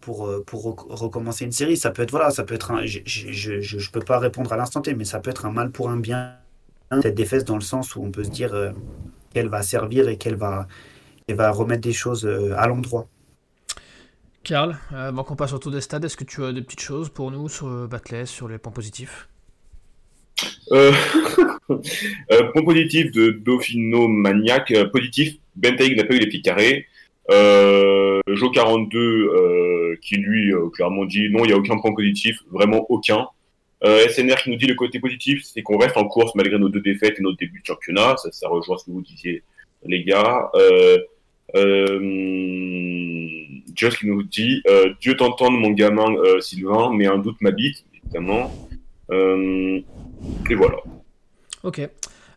[0.00, 1.76] pour, pour recommencer une série.
[1.76, 4.56] Ça peut être, voilà, ça peut être un, je, je, je, peux pas répondre à
[4.56, 6.34] l'instant T, mais ça peut être un mal pour un bien,
[7.02, 8.72] cette défaite dans le sens où on peut se dire
[9.34, 10.68] qu'elle va servir et qu'elle va,
[11.26, 13.08] elle va remettre des choses à l'endroit.
[14.46, 16.80] Karl, euh, avant qu'on passe au tour des stades, est-ce que tu as des petites
[16.80, 19.28] choses pour nous sur euh, Batless, sur les points positifs?
[20.72, 20.92] Euh,
[21.70, 24.72] euh, Point positif de Dauphino Maniac.
[24.92, 26.86] positif, Bentaïg n'a pas eu les pieds carrés.
[27.28, 33.26] Jo 42 qui lui clairement dit non, il n'y a aucun point positif, vraiment aucun.
[33.82, 36.80] SNR qui nous dit le côté positif, c'est qu'on reste en course malgré nos deux
[36.80, 38.16] défaites et notre début de championnat.
[38.16, 39.42] Ça, ça rejoint ce que vous disiez,
[39.84, 40.50] les gars.
[41.54, 43.28] Euh,
[43.74, 47.84] Josh qui nous dit euh, Dieu t'entende, mon gamin euh, Sylvain, mais un doute m'habite,
[48.02, 48.52] évidemment.
[50.50, 50.76] Et voilà.
[51.62, 51.88] Ok.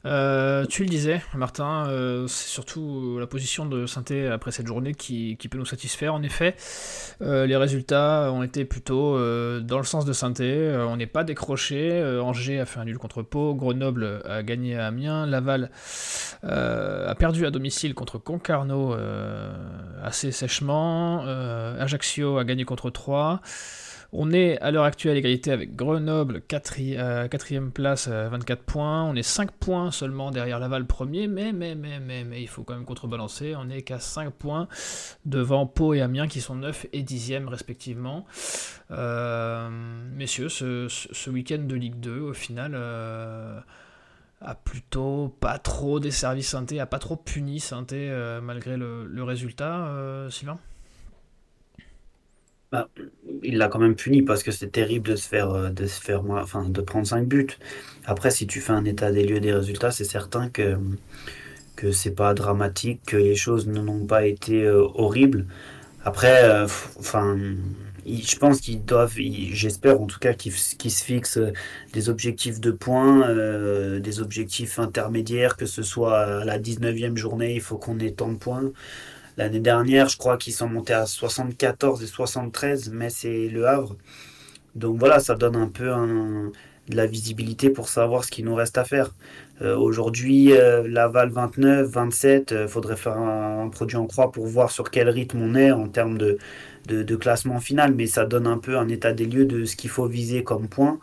[0.05, 4.93] Euh, tu le disais, Martin, euh, c'est surtout la position de Synthé après cette journée
[4.93, 6.13] qui, peut nous satisfaire.
[6.13, 6.55] En effet,
[7.21, 9.17] euh, les résultats ont été plutôt
[9.59, 10.73] dans le sens de Synthé.
[10.87, 12.01] on n'est pas décroché.
[12.21, 13.55] Angers a fait un nul contre Pau.
[13.55, 15.25] Grenoble a gagné à Amiens.
[15.25, 15.69] Laval
[16.43, 18.95] a perdu à domicile contre Concarneau
[20.03, 21.23] assez sèchement.
[21.79, 23.41] Ajaccio a gagné contre 3.
[24.11, 29.03] On est à l'heure actuelle égalité avec Grenoble, 4ème place à 24 points.
[29.03, 32.63] On est 5 points seulement derrière Laval premier, mais, mais, mais, mais, mais il faut
[32.63, 33.53] quand même contrebalancer.
[33.55, 34.67] On est qu'à 5 points
[35.25, 38.25] devant Pau et Amiens qui sont 9 et 10e respectivement.
[38.89, 39.69] Euh,
[40.15, 43.59] messieurs, ce, week-end de Ligue 2, au final, euh,
[44.41, 50.27] a plutôt pas trop desservi Synthé, a pas trop puni Synthé euh, malgré le résultat,
[50.31, 50.57] Sylvain?
[52.71, 52.87] Bah,
[53.43, 55.99] il l'a quand même puni parce que c'est terrible de se faire, euh, de se
[55.99, 57.47] faire, enfin, de prendre 5 buts.
[58.05, 60.77] Après, si tu fais un état des lieux des résultats, c'est certain que,
[61.75, 65.47] que c'est pas dramatique, que les choses n'ont pas été euh, horribles.
[66.05, 66.67] Après, euh,
[68.05, 71.39] je pense qu'ils doivent, j'espère en tout cas qu'ils se fixent
[71.93, 77.61] des objectifs de points, des objectifs intermédiaires, que ce soit à la 19e journée, il
[77.61, 78.71] faut qu'on ait tant de points.
[79.39, 83.95] L'année dernière, je crois qu'ils sont montés à 74 et 73, mais c'est le Havre.
[84.75, 88.77] Donc voilà, ça donne un peu de la visibilité pour savoir ce qu'il nous reste
[88.77, 89.11] à faire.
[89.61, 90.51] Euh, aujourd'hui,
[90.85, 95.41] Laval 29, 27, il faudrait faire un, produit en croix pour voir sur quel rythme
[95.41, 99.25] on est en termes de, classement final, mais ça donne un peu un état des
[99.25, 100.99] lieux de ce qu'il faut viser comme point.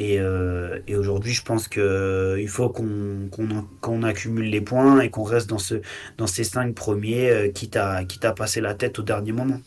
[0.00, 5.48] Euh, et, aujourd'hui, je pense qu'il euh, faut qu'on accumule les points et qu'on reste
[5.48, 5.76] dans, ce,
[6.18, 9.60] dans ces cinq premiers, euh, quitte, à, quitte à passer la tête au dernier moment.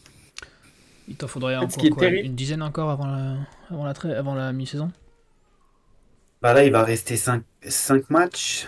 [1.08, 3.38] Il t'en faudrait encore une dizaine encore avant la,
[3.72, 4.92] avant la, avant la mi-saison?
[6.42, 7.44] Bah Là, il va rester 5,
[8.10, 8.68] matchs.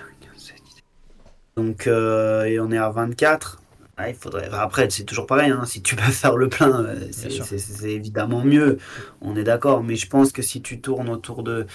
[1.56, 3.61] Donc, et on est à 24
[4.00, 4.50] il faudrait...
[4.52, 5.66] Après, c'est toujours pareil, hein.
[5.66, 8.78] si tu peux faire le plein, euh, c'est évidemment mieux,
[9.22, 11.66] on est d'accord, mais je pense que si tu tournes autour de...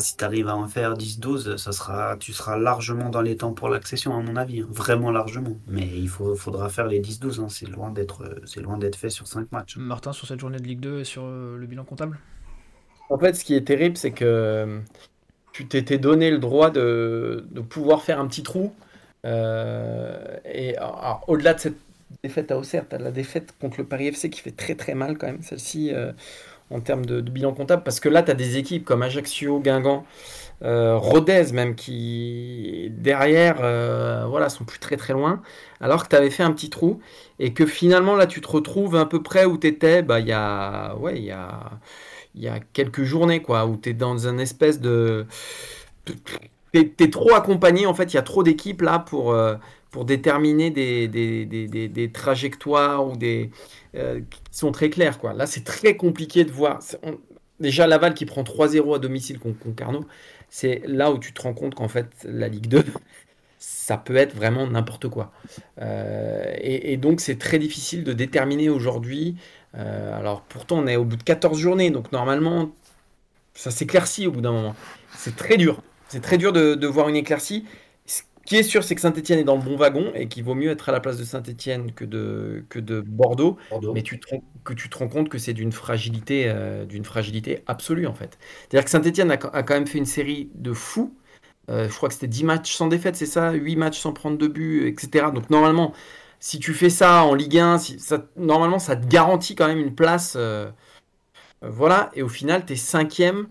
[0.00, 3.52] si tu arrives à en faire 10-12, ça sera, tu seras largement dans les temps
[3.52, 4.68] pour l'accession, à mon avis, hein.
[4.70, 5.56] vraiment largement.
[5.68, 7.48] Mais il faut, faudra faire les 10-12, hein.
[7.48, 9.76] c'est loin d'être fait sur 5 matchs.
[9.76, 12.18] Martin, sur cette journée de Ligue 2 et sur euh, le bilan comptable?
[13.08, 14.80] En fait, ce qui est terrible, c'est que
[15.52, 18.74] tu t'étais donné le droit de, de pouvoir faire un petit trou
[19.26, 20.76] euh, et
[21.26, 21.76] au-delà de cette
[22.22, 25.18] défaite à Auxerre, tu la défaite contre le Paris FC qui fait très très mal
[25.18, 26.12] quand même, celle-ci, euh,
[26.70, 30.04] en termes de, bilan comptable, parce que là, tu as des équipes comme Ajaccio, Guingamp,
[30.62, 33.56] euh, Rodez même, qui derrière,
[34.28, 35.42] voilà, sont plus très très loin,
[35.80, 37.00] alors que tu avais fait un petit trou,
[37.38, 40.28] et que finalement, là, tu te retrouves à peu près où tu étais, bah, il
[40.28, 41.70] y a, ouais, il y a,
[42.34, 45.26] il y a quelques journées, quoi, où tu es dans un espèce de
[46.84, 49.56] t'es trop accompagné, en fait, il y a trop d'équipes là pour, euh,
[49.90, 53.50] pour déterminer des, des, des, des, trajectoires ou des
[53.94, 55.18] euh, qui sont très claires.
[55.18, 55.32] Quoi.
[55.32, 56.80] Là, c'est très compliqué de voir.
[57.60, 60.04] déjà, Laval qui prend 3-0 à domicile contre Concarneau,
[60.48, 62.84] c'est là où tu te rends compte qu'en fait, la Ligue 2,
[63.58, 65.32] ça peut être vraiment n'importe quoi.
[65.80, 69.36] Euh, et, et, donc, c'est très difficile de déterminer aujourd'hui.
[69.74, 72.70] alors, pourtant, on est au bout de 14 journées, donc normalement,
[73.54, 74.74] ça s'éclaircit au bout d'un moment.
[75.16, 75.82] C'est très dur.
[76.08, 77.64] C'est très dur de, voir une éclaircie.
[78.06, 80.54] Ce qui est sûr, c'est que Saint-Etienne est dans le bon wagon et qu'il vaut
[80.54, 83.56] mieux être à la place de Saint-Etienne que de, que de Bordeaux,
[83.92, 87.64] Mais tu te, que tu te rends compte que c'est d'une fragilité, euh, d'une fragilité
[87.66, 88.38] absolue en fait.
[88.60, 91.16] C'est-à-dire que Saint-Etienne a, quand même fait une série de fous.
[91.68, 93.50] Euh, je crois que c'était 10 matchs sans défaite, c'est ça?
[93.50, 95.26] 8 matchs sans prendre de but, etc.
[95.34, 95.92] Donc normalement,
[96.38, 99.94] si tu fais ça en Ligue 1, ça, normalement ça te garantit quand même une
[99.94, 100.34] place.
[100.36, 100.70] Euh,
[101.62, 103.48] voilà, et au final, tu es cinquième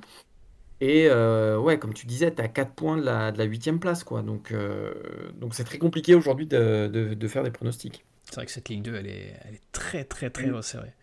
[0.82, 3.80] Et euh, ouais, comme tu disais, tu as 4 points de la, de la 8
[3.80, 4.04] place.
[4.04, 4.22] Quoi.
[4.22, 4.94] Donc euh,
[5.36, 8.04] donc c'est très compliqué aujourd'hui de, de, de, faire des pronostics.
[8.26, 10.56] C'est vrai que cette Ligue 2, elle est, elle est très très très mm.
[10.56, 10.94] resserrée.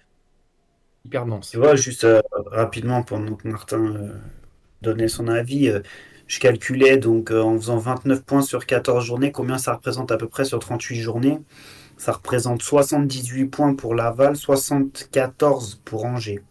[1.05, 1.51] Hyper dense.
[1.51, 4.13] Tu vois, juste euh, rapidement, pendant que Martin
[4.83, 5.73] donnait son avis,
[6.27, 10.29] je calculais donc en faisant 29 points sur 14 journées, combien ça représente à peu
[10.29, 11.41] près sur 38 journées?
[11.97, 16.43] Ça représente 78 points pour Laval, 74 pour Angers.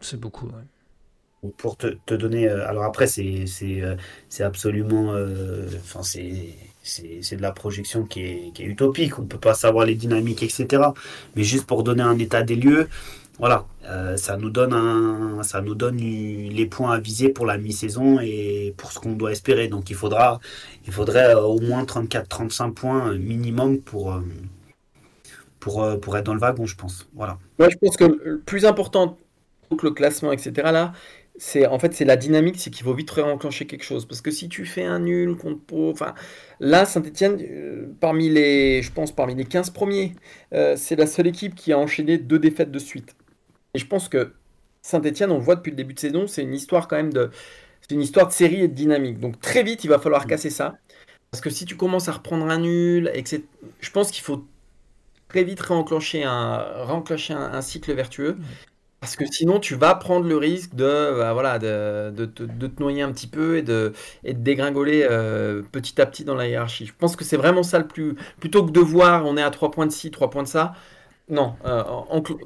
[0.00, 0.64] C'est beaucoup, ouais
[1.56, 2.48] pour te, te, donner.
[2.48, 3.96] Euh, alors après, c'est euh,
[4.40, 5.14] absolument.
[5.14, 9.18] Euh, enfin, c'est de la projection qui est, qui est utopique.
[9.18, 10.82] On ne peut pas savoir les dynamiques, etc.
[11.36, 12.88] Mais juste pour donner un état des lieux,
[13.38, 13.66] voilà,
[14.16, 18.74] ça nous donne un, ça nous donne les points à viser pour la mi-saison et
[18.76, 19.68] pour ce qu'on doit espérer.
[19.68, 20.40] Donc il faudra,
[20.86, 24.20] il faudrait au moins 34-35 points minimum pour.
[25.60, 27.08] Pour, pour être dans le wagon, je pense.
[27.14, 27.38] Voilà.
[27.58, 29.16] Moi, je pense que le plus important
[29.76, 30.92] que le classement, etc., là,
[31.36, 34.06] c'est en fait c'est la dynamique, c'est qu'il faut vite réenclencher quelque chose.
[34.06, 36.14] Parce que si tu fais un nul contre Pau, enfin
[36.60, 40.14] là Saint-Etienne, euh, parmi les, je pense parmi les 15 premiers,
[40.52, 43.16] euh, c'est la seule équipe qui a enchaîné deux défaites de suite.
[43.74, 44.34] Et je pense que
[44.82, 47.30] Saint-Etienne, on le voit depuis le début de saison, c'est une histoire quand même de,
[47.80, 49.18] c'est une histoire de série et de dynamique.
[49.18, 50.76] Donc très vite, il va falloir casser ça.
[51.30, 53.30] Parce que si tu commences à reprendre un nul, et que
[53.80, 54.46] je pense qu'il faut
[55.28, 58.38] très vite réenclencher un, réenclencher un cycle vertueux.
[59.04, 62.80] Parce que sinon, tu vas prendre le risque de, bah, voilà, de, de, de, te
[62.80, 63.92] noyer un petit peu et de,
[64.24, 66.86] et de dégringoler euh, petit à petit dans la hiérarchie.
[66.86, 68.14] Je pense que c'est vraiment ça le plus.
[68.40, 70.72] Plutôt que de voir, on est à 3 points de ci, 3 points de ça.
[71.28, 71.82] Non, euh,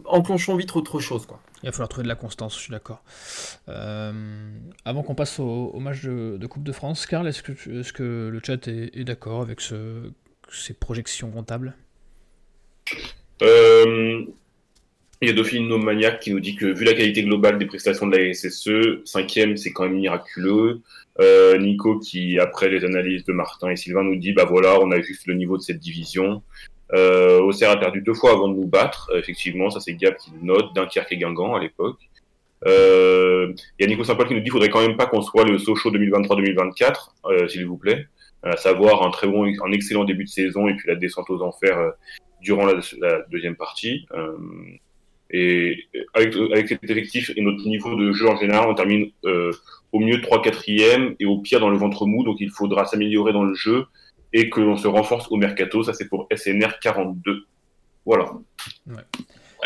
[0.05, 1.27] enclenchons vite autre chose.
[1.27, 1.39] Quoi.
[1.63, 3.05] Il va falloir trouver de la constance, je suis d'accord.
[3.69, 4.51] Euh,
[4.85, 8.41] avant qu'on passe au, match de, Coupe de France, Karl, est-ce que, est que le
[8.45, 10.11] chat est, est d'accord avec ce,
[10.51, 11.77] ces projections comptables
[13.43, 14.25] euh,
[15.21, 18.07] il y a Dauphine Maniac qui nous dit que vu la qualité globale des prestations
[18.07, 20.81] de la SSE, cinquième, c'est quand même miraculeux.
[21.21, 24.91] Euh, Nico qui, après les analyses de Martin et Sylvain, nous dit, bah voilà, on
[24.93, 26.43] a juste le niveau de cette division.
[26.95, 29.11] Euh, Auxerre a perdu deux fois avant de nous battre.
[29.15, 31.99] effectivement, ça c'est Gab qui note, Dunkerque et Guingamp à l'époque.
[32.67, 35.45] Euh, il y a Nico Saint-Paul qui nous dit, faudrait quand même pas qu'on soit
[35.45, 38.07] le Sochaux 2023-2024, euh, s'il vous plaît.
[38.43, 41.43] À savoir un très bon, un excellent début de saison et puis la descente aux
[41.43, 41.91] enfers euh,
[42.41, 42.81] durant la,
[43.31, 44.07] deuxième partie.
[44.13, 44.37] Euh,
[45.31, 49.53] et avec, avec cet effectif et notre niveau de jeu en général, on termine euh,
[49.93, 52.25] au mieux 3-4e et au pire dans le ventre mou.
[52.25, 53.87] Donc il faudra s'améliorer dans le jeu
[54.33, 55.83] et que l'on se renforce au mercato.
[55.83, 57.45] Ça, c'est pour SNR 42.
[58.07, 58.33] Voilà.
[58.87, 59.03] Ouais.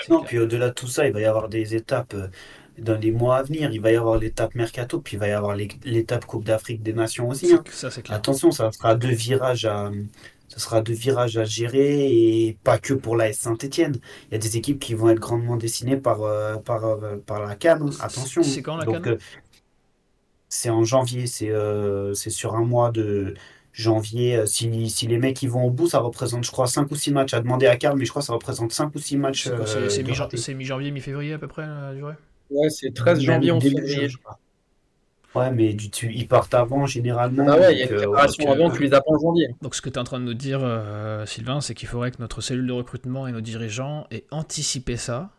[0.08, 2.26] Non, puis au-delà de tout ça, il va y avoir des étapes euh,
[2.78, 3.70] dans les mois à venir.
[3.72, 6.92] Il va y avoir l'étape mercato, puis il va y avoir l'étape Coupe d'Afrique des
[6.92, 7.52] Nations aussi.
[7.52, 7.62] Hein.
[7.70, 9.90] Ça, Attention, ça sera deux virages à
[10.52, 13.96] ce sera deux virages à gérer et pas que pour la Saint-Etienne.
[14.28, 17.40] Il y a des équipes qui vont être grandement dessinées par, euh, par, euh, par
[17.40, 17.90] la Cannes.
[18.00, 18.42] Attention.
[18.42, 19.16] C'est quand la Donc, euh,
[20.50, 21.26] C'est en janvier.
[21.26, 21.52] C'est
[22.14, 23.32] c'est sur un mois de
[23.72, 24.42] janvier.
[24.46, 27.12] Si, si, les mecs ils vont au bout, ça représente, je crois, 5 ou 6
[27.12, 27.32] matchs.
[27.32, 29.48] À demander à Carl, mais je crois que ça représente 5 ou 6 matchs.
[29.88, 32.14] C'est mi-janvier, mi-février à peu près la durée?
[32.50, 34.08] Ouais, c'est 13 janvier, 11 février.
[34.10, 34.38] Je crois.
[35.34, 37.46] Ouais, mais tu, ils partent avant généralement.
[37.48, 39.54] Ah ouais, il y a une préparation avant, tu les as en janvier.
[39.62, 42.10] Donc ce que tu es en train de nous dire, euh, Sylvain, c'est qu'il faudrait
[42.10, 45.30] que notre cellule de recrutement et nos dirigeants aient anticipé ça,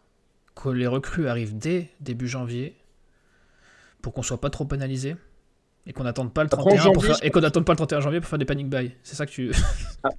[0.55, 2.75] que les recrues arrivent dès début janvier,
[4.01, 5.15] pour qu'on soit pas trop pénalisé,
[5.85, 8.19] et qu'on n'attende pas le 31 pour faire, et qu'on n'attende pas le 31 janvier
[8.19, 8.93] pour faire des panic buy.
[9.03, 9.51] C'est ça que tu.
[10.03, 10.09] Ah.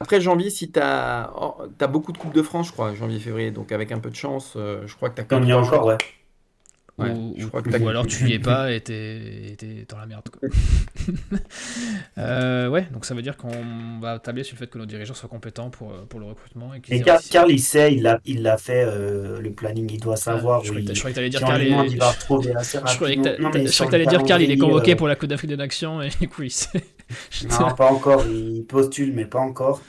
[0.00, 1.32] Après janvier, si tu as...
[1.40, 4.16] Oh, as beaucoup de Coupes de France, je crois, janvier-février, donc avec un peu de
[4.16, 5.56] chance, euh, je crois que tu as quand même.
[5.56, 5.98] encore, ouais
[6.98, 9.56] ou, alors tu y es pas et t'es
[9.88, 10.24] dans la merde.
[12.18, 15.14] euh, ouais, donc ça veut dire qu'on va tabler sur le fait que nos dirigeants
[15.14, 16.72] soient compétents pour, pour le recrutement.
[16.74, 20.64] Et, et Carl, il sait, il l'a il fait, euh, le planning, il doit savoir.
[20.64, 21.62] je, croyais que t'allais dire Carl.
[21.62, 25.08] Il, va retrouver assez je croyais que t'allais dire Carl, il est convoqué euh, pour
[25.08, 26.84] la Coupe d'Afrique des Nations et du coup il sait.
[27.60, 29.80] non, pas encore, il postule, mais pas encore.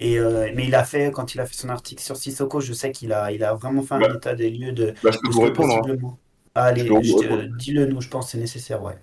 [0.00, 2.72] Et euh, mais il a fait, quand il a fait son article sur Sissoko, je
[2.72, 4.94] sais qu'il a, il a vraiment fait un bah, état des lieux de.
[5.02, 5.82] Bah, je peux vous répondre.
[5.88, 6.16] Hein.
[6.54, 6.88] Allez,
[7.58, 8.94] dis-le nous, je pense que c'est nécessaire, ouais.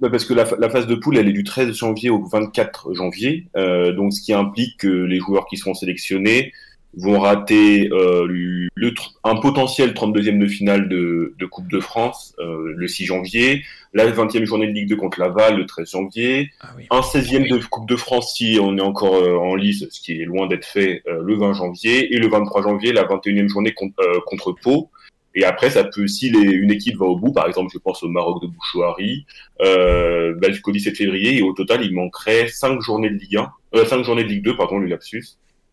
[0.00, 3.48] Bah parce que la, phase de poule, elle est du 13 janvier au 24 janvier,
[3.56, 6.52] euh, donc ce qui implique que les joueurs qui seront sélectionnés
[6.96, 8.92] vont rater euh, le,
[9.24, 14.10] un potentiel 32e de finale de, de Coupe de France euh, le 6 janvier, la
[14.10, 17.88] 20e journée de Ligue 2 contre Laval le 13 janvier, ah un 16e de Coupe
[17.88, 21.02] de France si on est encore euh, en lice, ce qui est loin d'être fait
[21.06, 24.90] euh, le 20 janvier, et le 23 janvier la 21e journée contre, contre Pau.
[25.34, 28.02] Et après, ça peut, si les, une équipe va au bout, par exemple, je pense
[28.02, 29.26] au Maroc de Bouchouari,
[29.62, 33.52] euh, bah, jusqu'au 17 février, et au total, il manquerait 5 journées de Ligue 1,
[33.76, 35.24] euh, 5 journées de Ligue 2, pardon, le lapsus,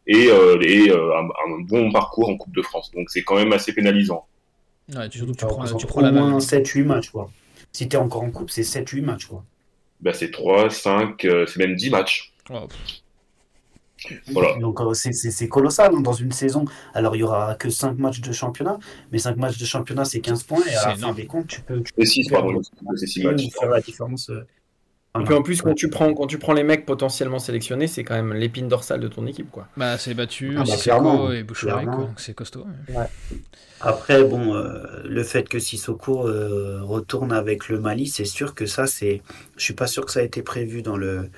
[0.08, 2.92] et, euh, et euh, un, bon parcours en Coupe de France.
[2.92, 4.26] Donc c'est quand même assez pénalisant.
[4.96, 7.30] Ouais, tu, surtout, tu prends, tu prends la moins 7-8 matchs, quoi.
[7.74, 9.26] si tu es encore en coupe, c'est 7-8 matchs.
[9.26, 9.44] Quoi.
[10.00, 12.34] Bah, c'est 3, 5, euh, c'est même 10 matchs.
[12.50, 12.68] Oh,
[14.28, 14.58] Voilà.
[14.60, 16.66] Donc euh, c'est- colossal hein, dans une saison.
[16.94, 18.78] Alors il y aura que 5 matchs de championnat,
[19.12, 21.62] mais 5 matchs de championnat c'est 15 points et à la fin des comptes, tu
[21.62, 22.62] peux, tu C'est 6, peux pardon,
[22.96, 23.48] c'est 6 matchs.
[23.60, 24.30] faire la différence.
[24.30, 24.46] euh,
[25.20, 28.04] Et puis en plus, quand tu prends, quand tu prends les mecs potentiellement sélectionnés, c'est
[28.04, 29.68] quand même l'épine dorsale de ton équipe, quoi.
[29.76, 32.66] Bah, c'est battu, Ah bah, Sissoko et donc c'est costaud.
[32.90, 33.06] ouais.
[33.80, 38.66] Après, bon, euh, le fait que Sissoko euh, retourne avec le Mali, c'est sûr que
[38.66, 39.22] ça, c'est.
[39.56, 41.30] Je suis pas sûr que ça a été prévu dans le.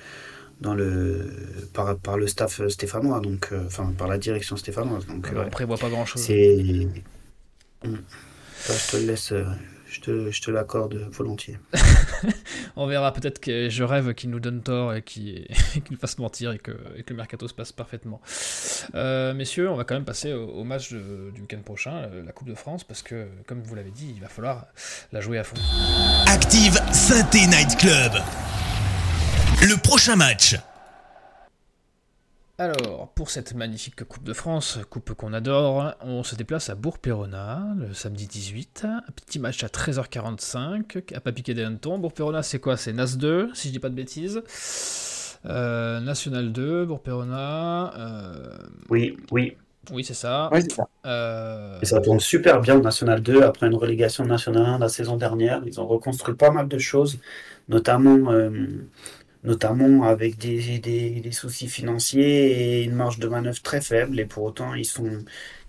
[0.60, 1.30] Dans le,
[1.72, 5.06] par, par le staff stéphanois, donc, euh, enfin par la direction stéphanoise.
[5.06, 6.20] Donc, Alors, euh, on prévoit pas grand chose.
[6.22, 6.86] c'est.
[7.82, 9.44] Je te le laisse, euh,
[9.88, 11.58] je te, je te l'accorde volontiers.
[12.76, 16.18] On verra peut-être que je rêve qu'il nous donne tort et qu'il qu'il nous fasse
[16.18, 18.20] mentir et que, et que le mercato se passe parfaitement.
[18.94, 22.22] Euh, messieurs, on va quand même passer au, au match de- du week-end prochain, euh,
[22.22, 24.66] la Coupe de France, parce que, comme vous l'avez dit, il va falloir
[25.10, 25.56] la jouer à fond.
[26.26, 28.12] Active Synthé Night Club.
[29.62, 30.56] Le prochain match.
[32.58, 37.62] Alors, pour cette magnifique Coupe de France, coupe qu'on adore, on se déplace à Bourg-Péronat
[37.78, 38.84] le samedi 18.
[38.86, 41.98] Un petit match à 13h45 à Papiquet des Hannetons.
[41.98, 42.76] Bourg-Péronat, c'est quoi?
[42.76, 44.42] C'est NAS 2, si je dis pas de bêtises.
[45.46, 47.94] Euh, National 2, Bourg-Péronat.
[47.96, 48.58] euh,
[48.90, 49.56] Oui, oui.
[49.90, 50.50] oui, c'est ça.
[50.52, 50.86] C'est ça.
[51.06, 54.78] Euh, Et ça tourne super bien au National 2 après une relégation de National 1
[54.80, 55.62] la saison dernière.
[55.64, 57.18] Ils ont reconstruit pas mal de choses,
[57.70, 58.50] notamment, euh,
[59.42, 64.20] notamment avec des, des, soucis financiers et une marge de manœuvre très faible.
[64.20, 65.24] Et pour autant, ils sont,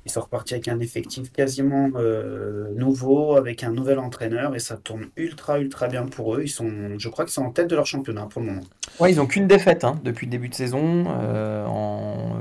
[0.05, 4.55] ils sont repartis avec un effectif quasiment euh, nouveau, avec un nouvel entraîneur.
[4.55, 6.41] Et ça tourne ultra, ultra bien pour eux.
[6.43, 8.63] Ils sont, je crois qu'ils sont en tête de leur championnat pour le moment.
[8.99, 12.39] Ouais, ils ont qu'une défaite hein, depuis le début de saison, euh, en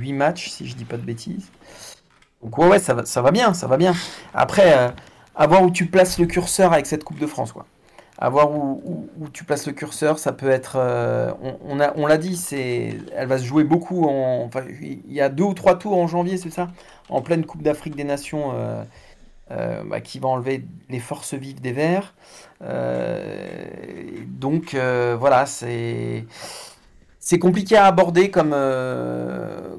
[0.00, 1.50] 8 matchs, si je dis pas de bêtises.
[2.42, 3.94] Donc ouais, ouais, ça va, ça va bien, ça va bien.
[4.34, 4.88] Après, euh,
[5.34, 7.64] à voir où tu places le curseur avec cette Coupe de France, quoi.
[8.16, 10.76] À voir où, tu places le curseur, ça peut être.
[10.76, 14.44] euh, on, on a, on l'a dit, c'est, elle va se jouer beaucoup en.
[14.44, 16.68] Enfin, il y a deux ou trois tours en janvier, c'est ça?
[17.08, 18.84] En pleine Coupe d'Afrique des Nations, euh,
[19.50, 22.14] euh, bah, qui va enlever les forces vives des Verts.
[24.28, 24.76] Donc
[25.18, 26.24] voilà, c'est
[27.18, 28.54] c'est compliqué à aborder comme,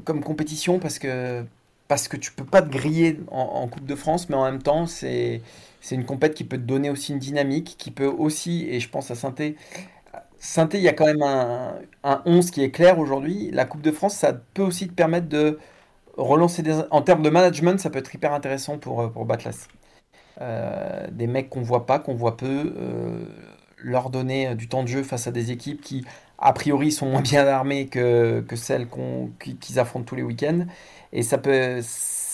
[0.03, 1.43] comme compétition parce que,
[1.87, 4.87] parce que tu peux pas te griller en Coupe de France, mais en même temps,
[4.87, 5.41] c'est
[5.85, 8.89] c'est une compète qui peut te donner aussi une dynamique, qui peut aussi, et je
[8.89, 9.55] pense à Sainté,
[10.39, 13.51] Sainté, il y a quand même un, un 11 qui est clair aujourd'hui.
[13.51, 15.59] La Coupe de France, ça peut aussi te permettre de
[16.17, 16.73] relancer des...
[16.91, 19.67] En termes de management, ça peut être hyper intéressant pour, euh, pour Batlas.
[20.41, 23.25] Euh, des mecs qu'on voit pas, qu'on voit peu, euh,
[23.77, 26.05] leur donner du temps de jeu face à des équipes qui,
[26.39, 28.87] a priori, sont moins bien armées que, que celles
[29.61, 30.65] qu'ils affrontent tous les week-ends.
[31.13, 31.81] Et ça peut,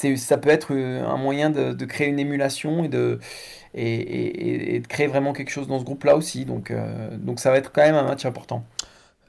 [0.01, 3.19] c'est, ça peut être euh, un moyen de, de créer une émulation et de,
[3.75, 6.45] et, et- et de créer vraiment quelque chose dans ce groupe-là aussi.
[6.45, 8.65] Donc, euh, donc ça va être quand même un match important.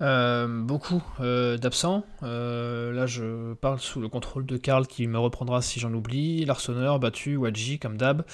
[0.01, 2.05] Euh, beaucoup euh, d'absents.
[2.25, 6.45] Euh, là, je parle sous le contrôle de Karl qui me reprendra si j'en oublie.
[6.45, 8.25] Larsonneur, battu, Wadji comme d'hab.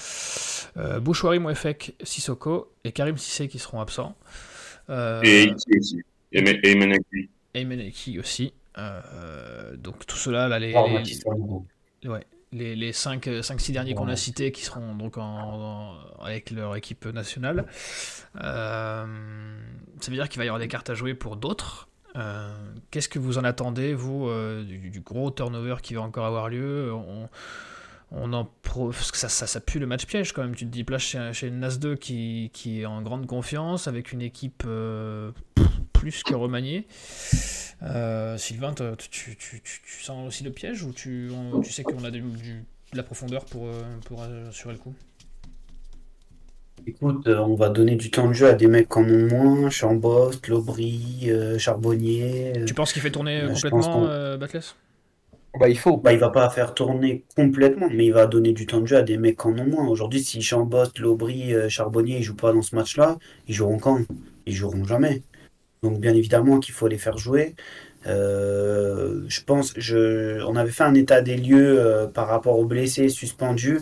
[0.77, 4.15] Euh, Bouchouari, Mouefek, Sissoko et Karim Sissé qui seront absents.
[4.89, 6.01] Euh, Et Iti aussi.
[6.31, 7.29] Et Me- et Meneki.
[7.53, 8.53] et Meneki aussi.
[8.77, 11.65] Euh, donc tout cela, là, les, Orlando.
[12.05, 16.75] Ouais, les, les 5-6 derniers qu'on a cités qui seront donc en, en- avec leur
[16.75, 17.65] équipe nationale.
[18.41, 19.05] Euh,
[19.99, 21.87] ça veut dire qu'il va y avoir des cartes à jouer pour d'autres.
[22.15, 22.49] Euh,
[22.91, 26.49] Qu'est-ce que vous en attendez, vous, euh, du, du gros turnover qui va encore avoir
[26.49, 26.91] lieu?
[26.93, 27.29] On,
[28.11, 28.89] on en pro...
[28.89, 30.55] parce que ça, ça, ça pue le match piège quand même.
[30.55, 34.11] Tu te dis place chez, chez Nas 2 qui, qui est en grande confiance, avec
[34.11, 35.31] une équipe euh,
[35.93, 36.87] plus que remaniée.
[37.83, 42.11] Euh, Sylvain, tu, tu, tu, sens aussi le piège ou tu, on- sais qu'on a
[42.11, 44.93] du- de la profondeur pour, euh, pour assurer le coup?
[46.87, 51.25] Écoute, on va donner du temps de jeu à des mecs ont moins, Chambost, Lobry,
[51.25, 52.53] euh, Charbonnier.
[52.65, 54.07] Tu penses qu'il fait tourner complètement
[54.37, 54.75] Batless
[55.59, 55.97] Bah, il faut.
[55.97, 59.01] Bah, va pas faire tourner complètement, mais il va donner du temps de jeu à
[59.01, 59.87] des mecs en ont moins.
[59.89, 63.17] Aujourd'hui, si Chambost, Lobry, euh, Charbonnier, ils jouent pas dans ce match-là,
[63.49, 63.99] ils joueront quand?
[64.45, 65.21] Ils joueront jamais.
[65.83, 67.55] Donc, bien évidemment qu'il faut les faire jouer.
[68.07, 72.65] Euh, je pense, je, on avait fait un état des lieux euh, par rapport aux
[72.65, 73.81] blessés suspendus.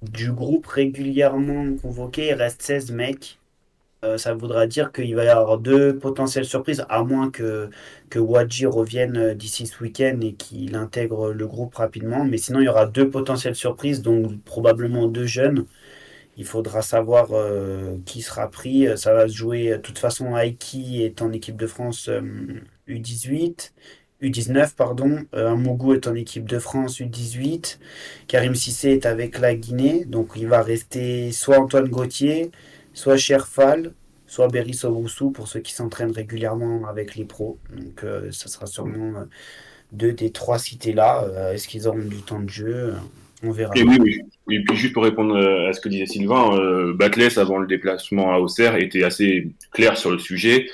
[0.00, 3.38] Du groupe régulièrement convoqué, il reste 16 mecs.
[4.04, 7.70] Euh, ça voudra dire qu'il va y avoir deux potentielles surprises, à moins que,
[8.10, 12.24] que Wadji revienne euh, d'ici ce week-end et qu'il intègre le groupe rapidement.
[12.24, 15.66] Mais sinon, il y aura deux potentielles surprises, donc probablement deux jeunes.
[16.36, 18.86] Il faudra savoir euh, qui sera pris.
[18.96, 22.20] Ça va se jouer, de toute façon, Aiki est en équipe de France euh,
[22.88, 23.72] U18,
[24.22, 25.24] U19, pardon.
[25.32, 27.78] Amougou est en équipe de France U18.
[28.26, 32.50] Karim Sissé est avec la Guinée, donc il va rester soit Antoine Gauthier,
[32.94, 33.92] soit Sherfal,
[34.26, 37.58] soit Berry Owusu pour ceux qui s'entraînent régulièrement avec les pros.
[37.76, 39.24] Donc euh, ça sera sûrement euh,
[39.92, 41.24] deux des trois cités là.
[41.24, 42.94] Euh, Est-ce qu'ils auront du temps de jeu?
[43.42, 43.74] On verra.
[43.76, 43.84] Et
[44.64, 48.76] puis juste pour répondre à ce que disait Sylvain, Batless avant le déplacement à Auxerre
[48.76, 50.66] était assez clair sur le sujet.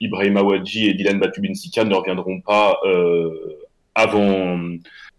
[0.00, 2.78] Ibrahim Awadji et Dylan Batubinsika ne reviendront pas
[3.94, 4.58] avant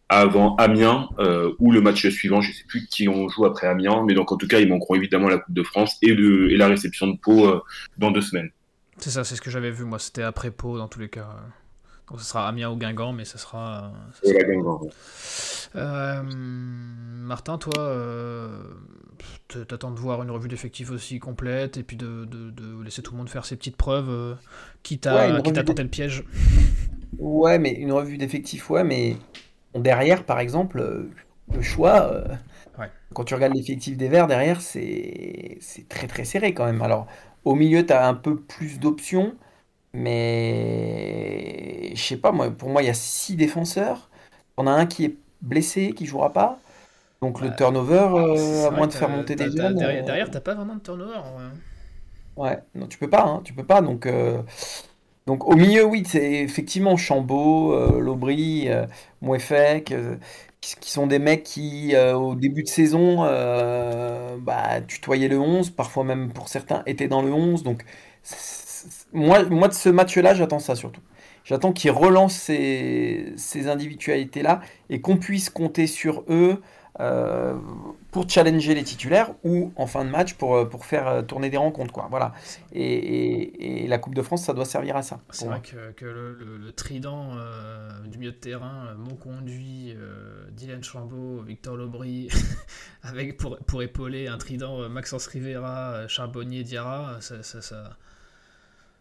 [0.10, 2.42] avant Amiens euh, ou le match suivant.
[2.42, 4.96] Je sais plus qui on joue après Amiens, mais donc en tout cas ils manqueront
[4.96, 7.62] évidemment la Coupe de France et le et la réception de Pau euh,
[7.98, 8.50] dans deux semaines.
[8.98, 9.98] C'est ça, c'est ce que j'avais vu, moi.
[10.00, 11.30] C'était après Pau, dans tous les cas.
[12.10, 13.94] Donc, ce sera Amiens ou Guingamp, mais ce sera.
[14.14, 14.90] ça Et sera- la Guingamp, ouais.
[15.76, 18.64] Euh, Martin, toi, euh,
[19.68, 23.12] t'attends de voir une revue d'effectifs aussi complète et puis de, de- de laisser tout
[23.12, 24.34] le monde faire ses petites preuves, euh,
[24.84, 26.24] quitte à, Ouais, quitte à tenter le piège.
[27.20, 29.16] Ouais, mais une revue d'effectifs, ouais, mais
[29.76, 31.10] derrière, par exemple, euh,
[31.54, 32.26] le choix, euh,
[32.78, 32.92] Ouais.
[33.14, 35.60] quand tu regardes l'effectif des Verts, derrière, c'est
[35.90, 36.82] très très serré quand même.
[36.82, 37.08] Alors,
[37.46, 39.36] au milieu, tu as un peu plus d'options,
[39.94, 44.10] mais je sais pas, moi, pour moi, il y a six défenseurs.
[44.58, 46.60] On a un qui est blessé, qui jouera pas.
[47.22, 49.76] Donc, le Bah, turnover, euh, C'est à moins de faire monter des jeunes.
[49.78, 51.14] Derrière, euh, derrière, t'as pas vraiment de turnover.
[51.20, 51.50] vrai.
[52.36, 53.82] Ouais, non, tu peux pas, hein, tu peux pas.
[53.82, 54.42] Donc, euh,
[55.30, 58.88] donc au milieu, oui, c'est effectivement Chambaud, euh, Lobry, euh,
[59.22, 60.16] Mouefek, euh,
[60.60, 63.18] qui, sont des mecs qui, au début de saison,
[64.40, 67.62] bah, tutoyaient le 11, parfois même pour certains étaient dans le 11.
[67.62, 67.84] Donc,
[69.14, 71.02] moi, de ce match-là, j'attends ça surtout.
[71.44, 76.60] J'attends qu'ils relancent ces, ces individualités-là et qu'on puisse compter sur eux
[77.00, 77.56] euh,
[78.12, 81.50] pour challenger les titulaires ou en fin de match pour, euh, pour faire euh, tourner
[81.50, 81.94] des rencontres.
[81.94, 82.08] Quoi.
[82.10, 82.34] Voilà.
[82.74, 85.20] Et, et- et la Coupe de France, ça doit servir à ça.
[85.30, 90.48] C'est vrai que, que le, le- le trident euh, du milieu de terrain, Monconduit, euh,
[90.52, 92.30] Dylan Chambaud, Victor Lobry,
[93.04, 97.98] avec pour, pour épauler un trident Maxence Rivera, Charbonnier, Diarra, ça, ça, ça-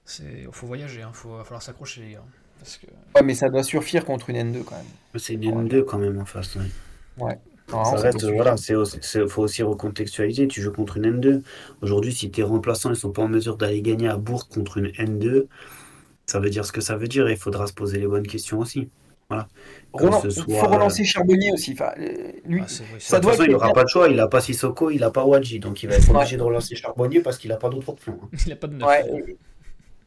[0.05, 2.25] c'est, faut voyager, il faut, va falloir s'accrocher les gars.
[2.59, 4.87] Parce que Ouais, mais ça doit suffire contre une N2 quand même.
[5.17, 6.57] C'est une N2 quand même en face.
[7.19, 7.39] ouais.
[7.73, 8.75] Non, Ça reste, voilà, c'est
[9.29, 10.49] faut aussi recontextualiser.
[10.49, 11.43] Tu joues contre une N2.
[11.83, 14.87] Aujourd'hui, si tes remplaçants ne sont pas en mesure d'aller gagner à Bourg contre une
[14.89, 15.47] N2,
[16.27, 18.27] ça veut dire ce que ça veut dire et il faudra se poser les bonnes
[18.27, 18.89] questions aussi.
[19.29, 19.49] Voilà.
[20.01, 21.73] Il soit, faut relancer Charbonnier aussi.
[21.73, 24.09] Enfin, euh, lui, ah, ça doit toute façon, être il n'aura pas de choix.
[24.09, 25.61] Il n'a pas Sissoko, il n'a pas Wadji.
[25.61, 28.19] Donc, il va être obligé de relancer Charbonnier parce qu'il n'a pas d'autre option.
[28.23, 28.29] hein.
[28.47, 28.89] il a pas de neuf.
[28.89, 29.39] Ouais, et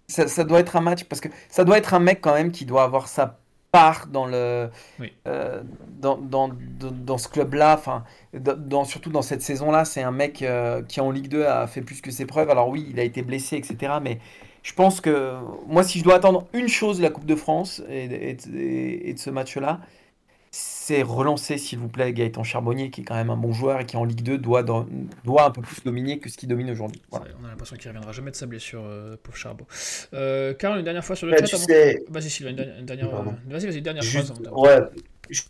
[0.08, 2.52] ça, ça doit être un match parce que ça doit être un mec quand même
[2.52, 3.41] qui doit avoir sa
[3.72, 4.70] part dans le
[5.00, 5.14] Oui.
[5.28, 5.62] euh,
[6.00, 6.50] dans, dans,
[6.80, 7.76] dans, ce club-là.
[7.78, 8.04] Enfin,
[8.34, 11.82] dans, surtout dans cette saison-là, c'est un mec euh, qui en Ligue 2 a fait
[11.82, 12.50] plus que ses preuves.
[12.50, 13.94] Alors oui, il a été blessé, etc.
[14.02, 14.20] Mais
[14.64, 15.34] je pense que
[15.68, 19.10] moi, si je dois attendre une chose de la Coupe de France et, et- et-
[19.10, 19.80] et de ce match-là,
[20.84, 23.86] c'est relancer, s'il vous plaît, Gaëtan Charbonnier, qui est quand même un bon joueur et
[23.86, 24.88] qui en Ligue 2 doit, dans-
[25.24, 27.00] doit un peu plus dominer que ce qu'il domine aujourd'hui.
[27.12, 27.28] Voilà.
[27.40, 29.68] On a l'impression qu'il reviendra jamais de sa blessure, euh, pauvre Charbot.
[30.16, 32.86] Euh, Karl, une dernière fois sur le Ouais, chat tu avant- sais- Vas-y, Sylvain, une
[32.86, 33.14] dernière.
[33.14, 34.52] euh, Vas-y, vas-y, une dernière Juste- phrase.
[34.54, 34.80] ouais.
[35.30, 35.46] Ch-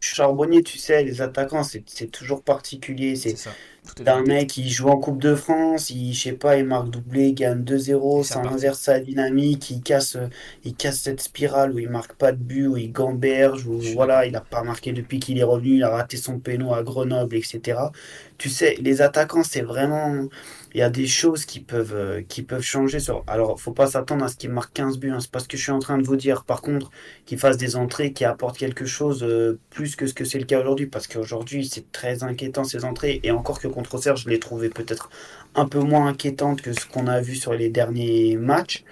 [0.00, 3.16] Charbonnier, tu sais, les attaquants, c'est c'est toujours particulier.
[3.16, 3.36] C'est
[3.86, 3.94] C'est ça.
[3.94, 4.34] Tout est T'as dans un la tête.
[4.34, 7.34] mec qui joue en Coupe de France, il, je sais pas, il marque doublé, il
[7.34, 10.16] gagne 2-0, Et c'est ça inverse sa dynamique, il casse,
[10.64, 13.88] il casse cette spirale où il marque pas de but, où il gamberge, où Je
[13.88, 16.72] suis voilà, il a pas marqué depuis qu'il est revenu, il a raté son péno
[16.74, 17.80] à Grenoble, etc.
[18.38, 20.28] Tu sais, les attaquants, c'est vraiment,
[20.74, 23.24] il y a des choses qui peuvent, euh, qui peuvent changer sur.
[23.26, 25.56] Alors, faut pas s'attendre à ce qu'il marque 15 buts, hein, c'est pas ce que
[25.56, 26.44] je suis en train de vous dire.
[26.44, 26.90] Par contre,
[27.24, 30.44] qu'il fasse des entrées qui apportent quelque chose euh, plus que ce que c'est le
[30.44, 30.86] cas aujourd'hui.
[30.86, 33.20] Parce qu'aujourd'hui, c'est très inquiétant ces entrées.
[33.22, 35.10] Et encore que contre Auxerre, je l'ai trouvé peut-être
[35.54, 38.84] un peu moins inquiétante que ce qu'on a vu sur les derniers matchs.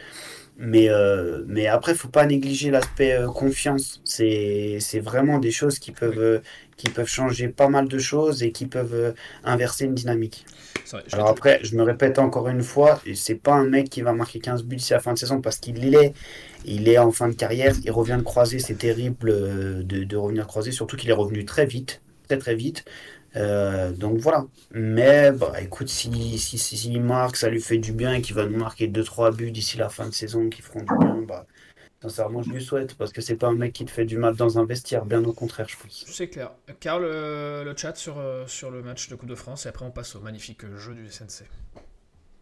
[0.56, 4.00] Mais, euh, mais après, faut pas négliger l'aspect euh, confiance.
[4.04, 6.38] C'est, vraiment des choses qui peuvent, euh,
[6.76, 9.12] qui peuvent changer pas mal de choses et qui peuvent euh,
[9.42, 10.44] inverser une dynamique.
[10.92, 14.12] Vrai, Alors après, je me répète encore une fois, c'est pas un mec qui va
[14.12, 16.12] marquer 15 buts d'ici la fin de saison parce qu'il l'est.
[16.66, 20.46] Il est en fin de carrière, il revient de croiser, c'est terrible de, de revenir
[20.46, 22.84] croiser, surtout qu'il est revenu très vite, très très vite.
[23.36, 24.46] Euh, donc voilà.
[24.72, 28.34] Mais bah écoute, si, si, si, s'il marque, ça lui fait du bien et qu'il
[28.34, 31.46] va nous marquer 2-3 buts d'ici la fin de saison qui feront du bien, bah
[32.02, 34.36] sincèrement je lui souhaite parce que c'est pas un mec qui te fait du mal
[34.36, 36.04] dans un vestiaire, bien au contraire, je pense.
[36.06, 36.52] C'est clair.
[36.80, 39.84] Karl, euh, le chat sur, euh, sur le match de Coupe de France et après
[39.84, 41.44] on passe au magnifique jeu du SNC.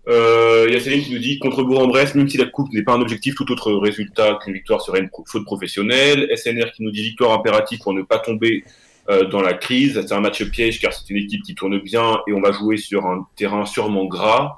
[0.08, 2.82] Euh, Il y a Céline qui nous dit contre Bourg-en-Bresse, même si la coupe n'est
[2.82, 6.28] pas un objectif, tout autre résultat qu'une victoire serait une faute professionnelle.
[6.36, 8.64] SNR qui nous dit victoire impérative pour ne pas tomber
[9.10, 10.00] euh, dans la crise.
[10.06, 12.76] C'est un match piège car c'est une équipe qui tourne bien et on va jouer
[12.76, 14.56] sur un terrain sûrement gras.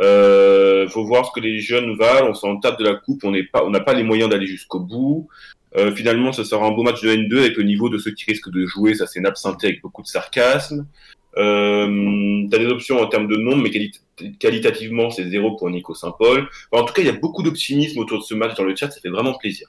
[0.00, 2.30] Euh, faut voir ce que les jeunes valent.
[2.30, 3.22] On s'en tape de la coupe.
[3.24, 5.28] On n'est pas, on n'a pas les moyens d'aller jusqu'au bout.
[5.76, 8.24] Euh, finalement, ce sera un beau match de N2 avec le niveau de ceux qui
[8.26, 8.94] risquent de jouer.
[8.94, 10.86] Ça, c'est Napsinté avec beaucoup de sarcasme.
[11.36, 13.92] Euh, t'as des options en termes de nombre, mais quali-
[14.38, 16.48] qualitativement, c'est zéro pour Nico Saint-Paul.
[16.70, 18.90] en tout cas, il y a beaucoup d'optimisme autour de ce match dans le chat,
[18.90, 19.68] ça fait vraiment plaisir.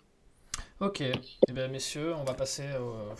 [0.82, 3.16] Ok, eh bien, messieurs, on va passer au,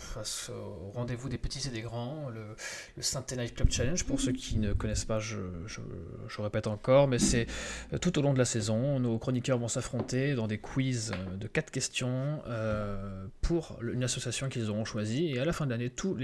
[0.92, 2.54] rendez-vous des petits et des grands, le,
[2.98, 4.04] le Centennial Club Challenge.
[4.04, 7.46] Pour ceux qui ne connaissent pas, je, je, répète encore, mais c'est
[7.94, 11.36] euh, tout au long de la saison, nos chroniqueurs vont s'affronter dans des quiz euh,
[11.38, 15.28] de 4 questions euh, pour une association qu'ils auront choisie.
[15.28, 16.14] Et à la fin de l'année, tous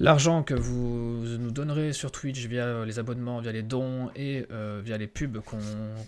[0.00, 4.46] l'argent que vous nous donnerez sur Twitch via les abonnements, via les dons et
[4.82, 5.58] via les pubs qu'on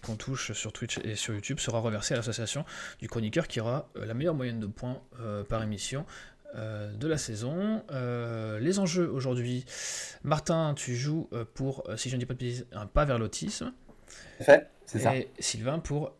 [0.03, 2.56] qu touche sur Twitch et sur YouTube sera reversé à l'association
[3.01, 6.07] du chroniqueur qui aura euh, la meilleure moyenne de points euh, par émission
[6.55, 7.83] euh, de la saison.
[7.91, 9.65] Euh, les enjeux aujourd'hui,
[10.23, 13.73] Martin, tu joues pour, si je ne dis pas de bêtises, un pas vers l'autisme.
[14.41, 15.17] Fait, c'est ça.
[15.17, 16.15] Et Sylvain pour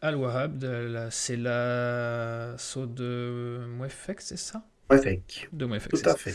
[0.00, 4.64] Al-Wahab, c'est l'assaut de Mouefek, c'est ça?
[5.52, 6.34] De Tout à fait.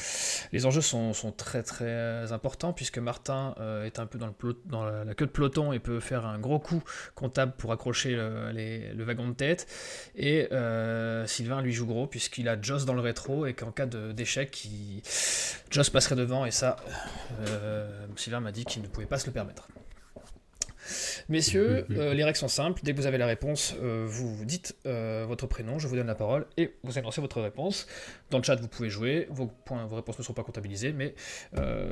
[0.52, 4.34] Les enjeux sont, sont, très très importants puisque Martin euh, est un peu dans, le
[4.34, 6.84] plot, dans la, la, queue de peloton et peut faire un gros coup
[7.16, 9.68] comptable pour accrocher le, les, le wagon de tête.
[10.16, 13.86] Et euh, Sylvain lui joue gros puisqu'il a Joss dans le rétro et qu'en cas
[13.86, 15.02] d'échec, il...
[15.70, 16.78] Joss passerait devant et ça,
[17.42, 19.68] euh, Sylvain m'a dit qu'il ne pouvait pas se le permettre.
[21.30, 22.82] Messieurs, euh, les règles sont simples.
[22.84, 26.08] Dès que vous avez la réponse, euh, vous dites euh, votre prénom, je vous donne
[26.08, 27.88] la parole et vous annoncez votre réponse.
[28.30, 29.28] Dans le chat, vous pouvez jouer.
[29.30, 31.16] Vos, points, vos réponses ne seront pas comptabilisées, mais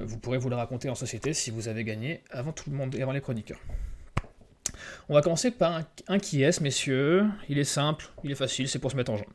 [0.03, 2.95] vous pourrez vous la raconter en société si vous avez gagné avant tout le monde
[2.95, 3.59] et avant les chroniqueurs.
[5.09, 7.25] On va commencer par un, un qui est, messieurs?
[7.47, 9.27] Il est simple, il est facile, c'est pour se mettre en jambe.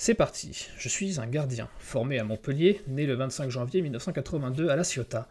[0.00, 0.68] C'est parti.
[0.78, 5.28] Je suis un gardien, formé à Montpellier, né le 25 janvier 1982 à La Ciotat.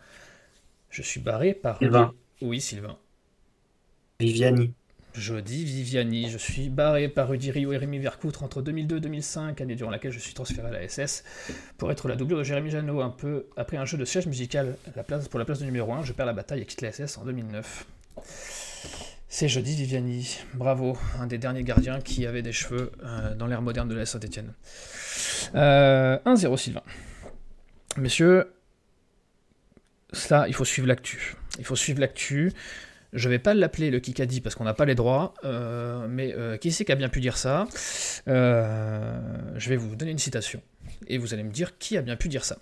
[0.89, 1.77] Je suis barré par...
[1.77, 2.13] Sylvain.
[2.41, 2.97] Oui, Sylvain.
[4.19, 4.73] Viviani.
[5.13, 6.29] Je Viviani.
[6.29, 9.91] Je suis barré par Rudy Rio et Rémi Vercoutre entre 2002 et 2005, année durant
[9.91, 11.23] laquelle je suis transféré à la SS,
[11.77, 13.01] pour être la doublure de Jérémy Janot.
[13.01, 14.75] Un peu après un jeu de siège musical
[15.29, 17.25] pour la place de numéro 1, je perds la bataille et quitte la SS en
[17.25, 17.85] 2009.
[19.29, 20.39] C'est jeudi Viviani.
[20.55, 24.07] Bravo, un des derniers gardiens qui avait des cheveux euh, dans l'ère moderne de la
[24.07, 24.53] Saint-Etienne.
[25.53, 26.83] Euh, 1-0 Sylvain.
[27.97, 28.51] Messieurs,
[30.11, 31.35] ça, il faut suivre l'actu.
[31.59, 32.53] Il faut suivre l'actu.
[33.17, 36.55] Je vais pas l'appeler le Kikadi parce qu'on n'a pas les droits, euh, mais euh,
[36.57, 37.67] qui c'est qui a bien pu dire ça?
[38.27, 39.19] Euh,
[39.55, 40.61] Je vais vous donner une citation
[41.07, 42.59] et vous allez me dire qui a bien pu dire ça.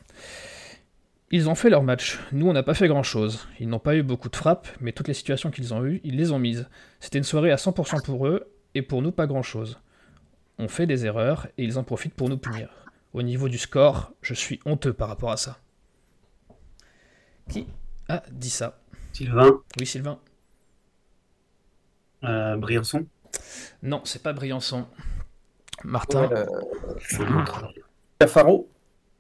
[1.30, 3.50] Ils ont fait leur match, nous on n'a pas fait grand chose.
[3.60, 6.16] Ils n'ont pas eu beaucoup de frappes, mais toutes les situations qu'ils ont eues, ils
[6.16, 6.70] les ont mises.
[7.02, 9.78] C'était une soirée à 100% pour eux, et pour nous pas grand chose.
[10.58, 12.70] On fait des erreurs, et ils en profitent pour nous punir.
[13.14, 15.60] Au niveau du score, je suis honteux par rapport à ça.
[17.50, 17.68] Qui
[18.08, 18.80] a dit ça?
[19.12, 19.60] Sylvain.
[19.80, 20.20] Oui, Sylvain.
[22.26, 23.06] Euh, Briançon
[23.84, 24.86] Non, c'est pas Briançon.
[25.84, 26.28] Martin.
[26.28, 27.46] Ouais, euh...
[28.20, 28.70] Cafaro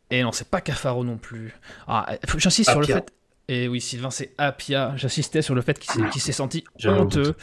[0.10, 1.54] Et non, c'est pas Cafaro non plus.
[1.88, 3.12] Ah, j'insiste sur le fait.
[3.48, 4.94] Et oui, Sylvain, c'est Apia.
[4.96, 7.36] J'insistais sur le fait qu'il s'est senti honteux.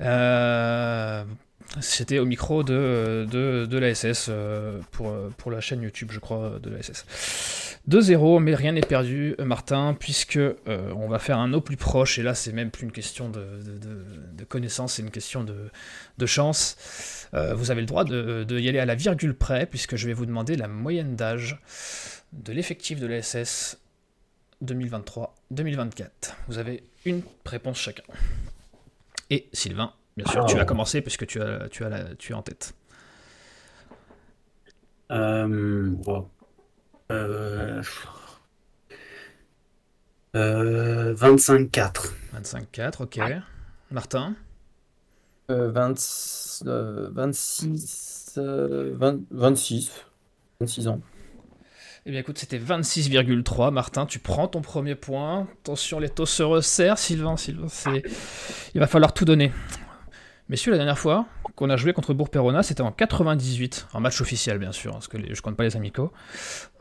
[0.00, 1.24] Euh,
[1.80, 6.58] C'était au micro de, de, de l'ASS euh, pour, pour la chaîne YouTube, je crois,
[6.62, 7.04] de l'ASS.
[7.88, 10.56] 2-0, mais rien n'est perdu, Martin, puisque euh,
[10.96, 13.40] on va faire un au plus proche, et là c'est même plus une question de,
[13.64, 16.76] de, de, de connaissance, c'est une question de, chance.
[17.34, 20.14] Euh, vous avez le droit de, y aller à la virgule près, puisque je vais
[20.14, 21.60] vous demander la moyenne d'âge
[22.32, 23.78] de l'effectif de l'ASS
[24.64, 26.08] 2023-2024.
[26.48, 28.02] Vous avez une réponse chacun.
[29.30, 32.34] Et Sylvain, bien sûr, tu vas commencer puisque tu, as, tu, as la, tu es
[32.34, 32.74] en tête.
[35.10, 36.28] Euh, wow.
[37.12, 37.82] Euh...
[40.34, 42.12] Euh, 25-4.
[42.34, 43.20] 25-4, ok.
[43.90, 44.34] Martin?
[45.50, 45.94] Euh, 20,
[46.66, 49.90] euh, 26, 20, 26.
[50.60, 51.00] 26 ans.
[52.04, 53.72] Eh bien écoute, c'était 26,3.
[53.72, 55.48] Martin, tu prends ton premier point.
[55.62, 56.98] Attention, les taux se resserrent.
[56.98, 58.02] Sylvain, Sylvain, c'est...
[58.74, 59.52] il va falloir tout donner.
[60.48, 61.26] Messieurs, la dernière fois
[61.56, 65.16] qu'on a joué contre Bourg-Perona, c'était en 98, en match officiel bien sûr, parce que
[65.16, 66.12] les, je compte pas les amicaux.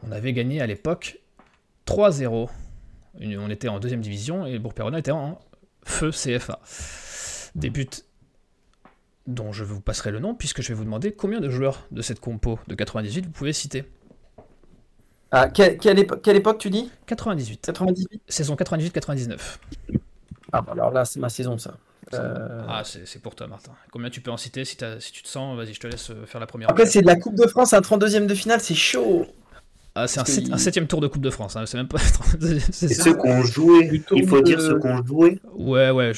[0.03, 1.19] On avait gagné à l'époque
[1.87, 2.49] 3-0.
[3.19, 5.39] On était en deuxième division et Bourg-Perona était en
[5.83, 6.59] feu CFA.
[7.55, 7.87] Des buts
[9.25, 12.03] dont je vous passerai le nom, puisque je vais vous demander combien de joueurs de
[12.03, 13.85] cette compo de 98 vous pouvez citer.
[15.31, 16.91] Ah, quelle, quelle, épo quelle époque tu dis?
[17.07, 17.65] 98.
[17.65, 19.57] 98 Saison 98-99.
[20.51, 21.77] Ah, bah alors là, c'est ma saison, ça.
[22.13, 22.61] Euh...
[22.67, 23.71] Ah, c'est pour toi, Martin.
[23.91, 26.39] Combien tu peux en citer si, si tu te sens Vas-y, je te laisse faire
[26.39, 26.69] la première.
[26.69, 29.25] Après, c'est de la Coupe de France, un 32e de finale, c'est chaud.
[29.97, 30.53] Ah, c'est un, il...
[30.53, 31.65] un, septième tour de Coupe de France, hein.
[31.65, 31.99] c'est même pas.
[32.71, 34.43] c'est ceux qu'on jouait, il faut de...
[34.43, 35.39] dire ceux qu'on jouait.
[35.53, 36.11] Ouais, ouais,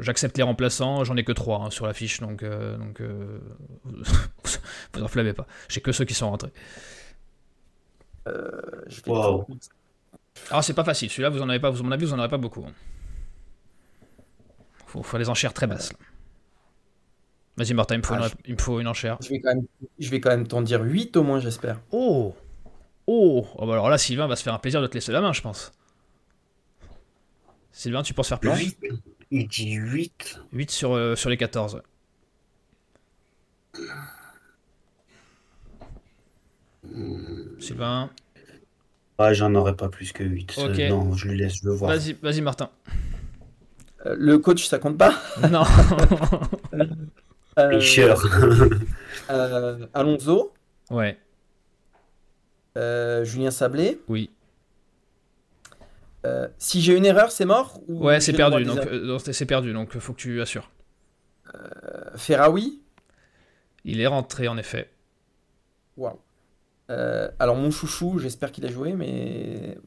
[0.00, 3.40] j'accepte les remplaçants, j'en ai que trois hein, sur la fiche, donc, euh, donc euh...
[4.94, 5.46] vous enflammez pas.
[5.68, 6.52] J'ai que ceux qui sont rentrés.
[8.26, 8.50] Euh,
[8.86, 9.46] je vais wow.
[10.50, 12.18] Alors c'est pas facile, celui-là vous en avez pas, vous, à mon avis vous en
[12.18, 12.64] aurez pas beaucoup.
[14.94, 15.92] Faut, faut les enchères très basses.
[17.56, 19.18] Vas-y Martin, il me faut, Ah, une, il me faut une enchère.
[19.20, 19.66] Je vais quand même,
[19.98, 21.80] je vais quand même t'en dire 8 au moins, j'espère.
[21.90, 22.34] Oh
[23.08, 25.20] Oh Oh, bah Alors là Sylvain va se faire un plaisir de te laisser la
[25.20, 25.72] main je pense.
[27.72, 28.78] Sylvain tu penses faire plus 8
[29.32, 30.38] Il dit 8.
[30.52, 31.82] 8 sur, euh, sur les 14.
[37.60, 38.10] Sylvain,
[39.18, 40.54] Ah, j'en aurais pas plus que 8.
[40.58, 40.78] Ok.
[40.90, 41.90] non, je lui laisse le voir.
[41.96, 42.70] vas-y, vas-y Martin.
[44.06, 45.14] Euh, le coach, ça compte pas
[45.50, 45.64] Non.
[47.56, 47.80] Euh,
[49.30, 50.52] euh, Alonso,
[50.90, 51.16] ouais,
[52.76, 54.00] euh, Julien Sablé.
[54.08, 54.28] oui.
[56.26, 59.72] Euh, si j'ai une erreur, c'est mort ou Ouais, c'est perdu, donc euh, c'est perdu,
[59.72, 60.68] donc faut que tu assures.
[61.54, 62.82] Euh, Ferraoui.
[63.84, 64.90] Il est rentré en effet.
[65.96, 66.18] Waouh.
[66.88, 69.78] Alors mon chouchou, j'espère qu'il a joué, mais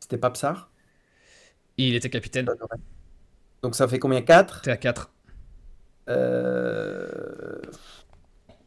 [0.00, 0.70] c'était pas Psar.
[1.76, 2.48] Il était capitaine.
[3.64, 4.20] Donc ça fait combien?
[4.20, 5.10] 4 T'es à 4.
[6.10, 7.62] euh...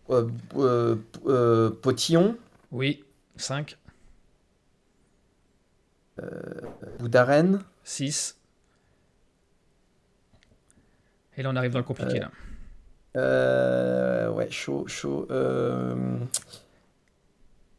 [0.10, 0.96] euh, euh,
[1.28, 2.36] euh, Potillon,
[2.72, 3.04] Oui.
[3.36, 3.78] 5.
[6.98, 8.40] Boudaren, 6.
[11.38, 12.32] Et là on arrive dans le compliqué là.
[13.18, 15.28] euh, ouais, chaud, chaud.
[15.30, 16.18] Euh...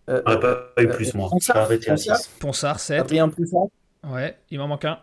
[0.09, 1.29] euh, J'aurais pas eu euh, plus, moi.
[1.31, 2.29] Ponsard, Ponsard, 6.
[2.39, 3.01] Ponsard 7.
[3.01, 3.67] Adrien Ponsard?
[4.05, 5.01] Ouais, il m'en manque un.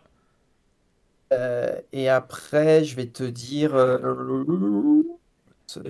[1.34, 3.76] Euh, et après, je vais te dire.
[3.76, 5.04] euh,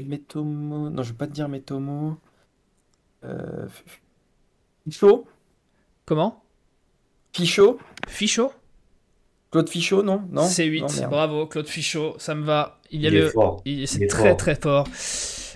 [0.06, 0.90] Métomo.
[0.90, 2.18] Non, je vais pas te dire Métomo.
[3.24, 3.68] Euh...
[4.88, 5.26] Fichot
[6.06, 6.44] Comment?
[7.34, 8.52] Fichot Fichot?
[9.52, 10.44] Claude Fichot, non Non?
[10.44, 10.82] C'est 8.
[10.82, 11.10] Non, merde.
[11.10, 12.80] Bravo, Claude Fichot, ça me va.
[12.92, 13.30] Il y a Il est le.
[13.30, 13.62] fort.
[13.66, 14.38] il- Il C'est est très fort.
[14.38, 14.88] très fort.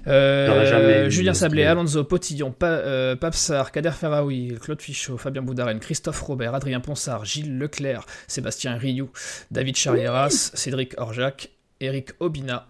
[0.08, 6.22] Euh, Julien Sablé, Alonso, Potillon, Pa- euh, Papsar, Kader Ferraoui, Claude Fichot, Fabien Boudaren, Christophe
[6.22, 9.12] Robert, Adrien Ponsard, Gilles Leclerc, Sébastien Rioux,
[9.52, 11.50] David Charrieras, Cédric Orjac,
[11.82, 12.70] Eric Obina.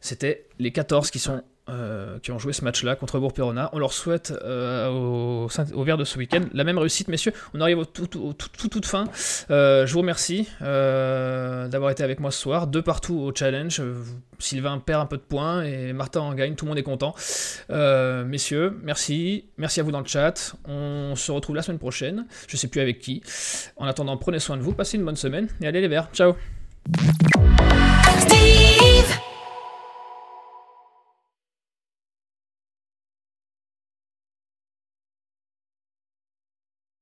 [0.00, 3.70] C'était les 14 qui sont euh, qui ont joué ce match-là contre Bourg-Perona.
[3.72, 5.48] On leur souhaite euh, au,
[5.84, 7.32] vert de ce week-end la même réussite, messieurs.
[7.54, 9.04] On arrive au tout, tout, tout, tout- toute fin.
[9.50, 12.66] Euh, je vous remercie d'avoir été avec moi ce soir.
[12.66, 13.82] Deux partout au challenge.
[14.38, 16.54] Sylvain perd un peu de points et Martin en gagne.
[16.54, 17.14] Tout le monde est content.
[17.70, 19.44] Messieurs, merci.
[19.58, 20.54] Merci à vous dans le chat.
[20.66, 22.26] On se retrouve la semaine prochaine.
[22.48, 23.22] Je sais plus avec qui.
[23.76, 24.72] En attendant, prenez soin de vous.
[24.72, 26.08] Passez une bonne semaine et allez les verts.
[26.12, 26.34] Ciao.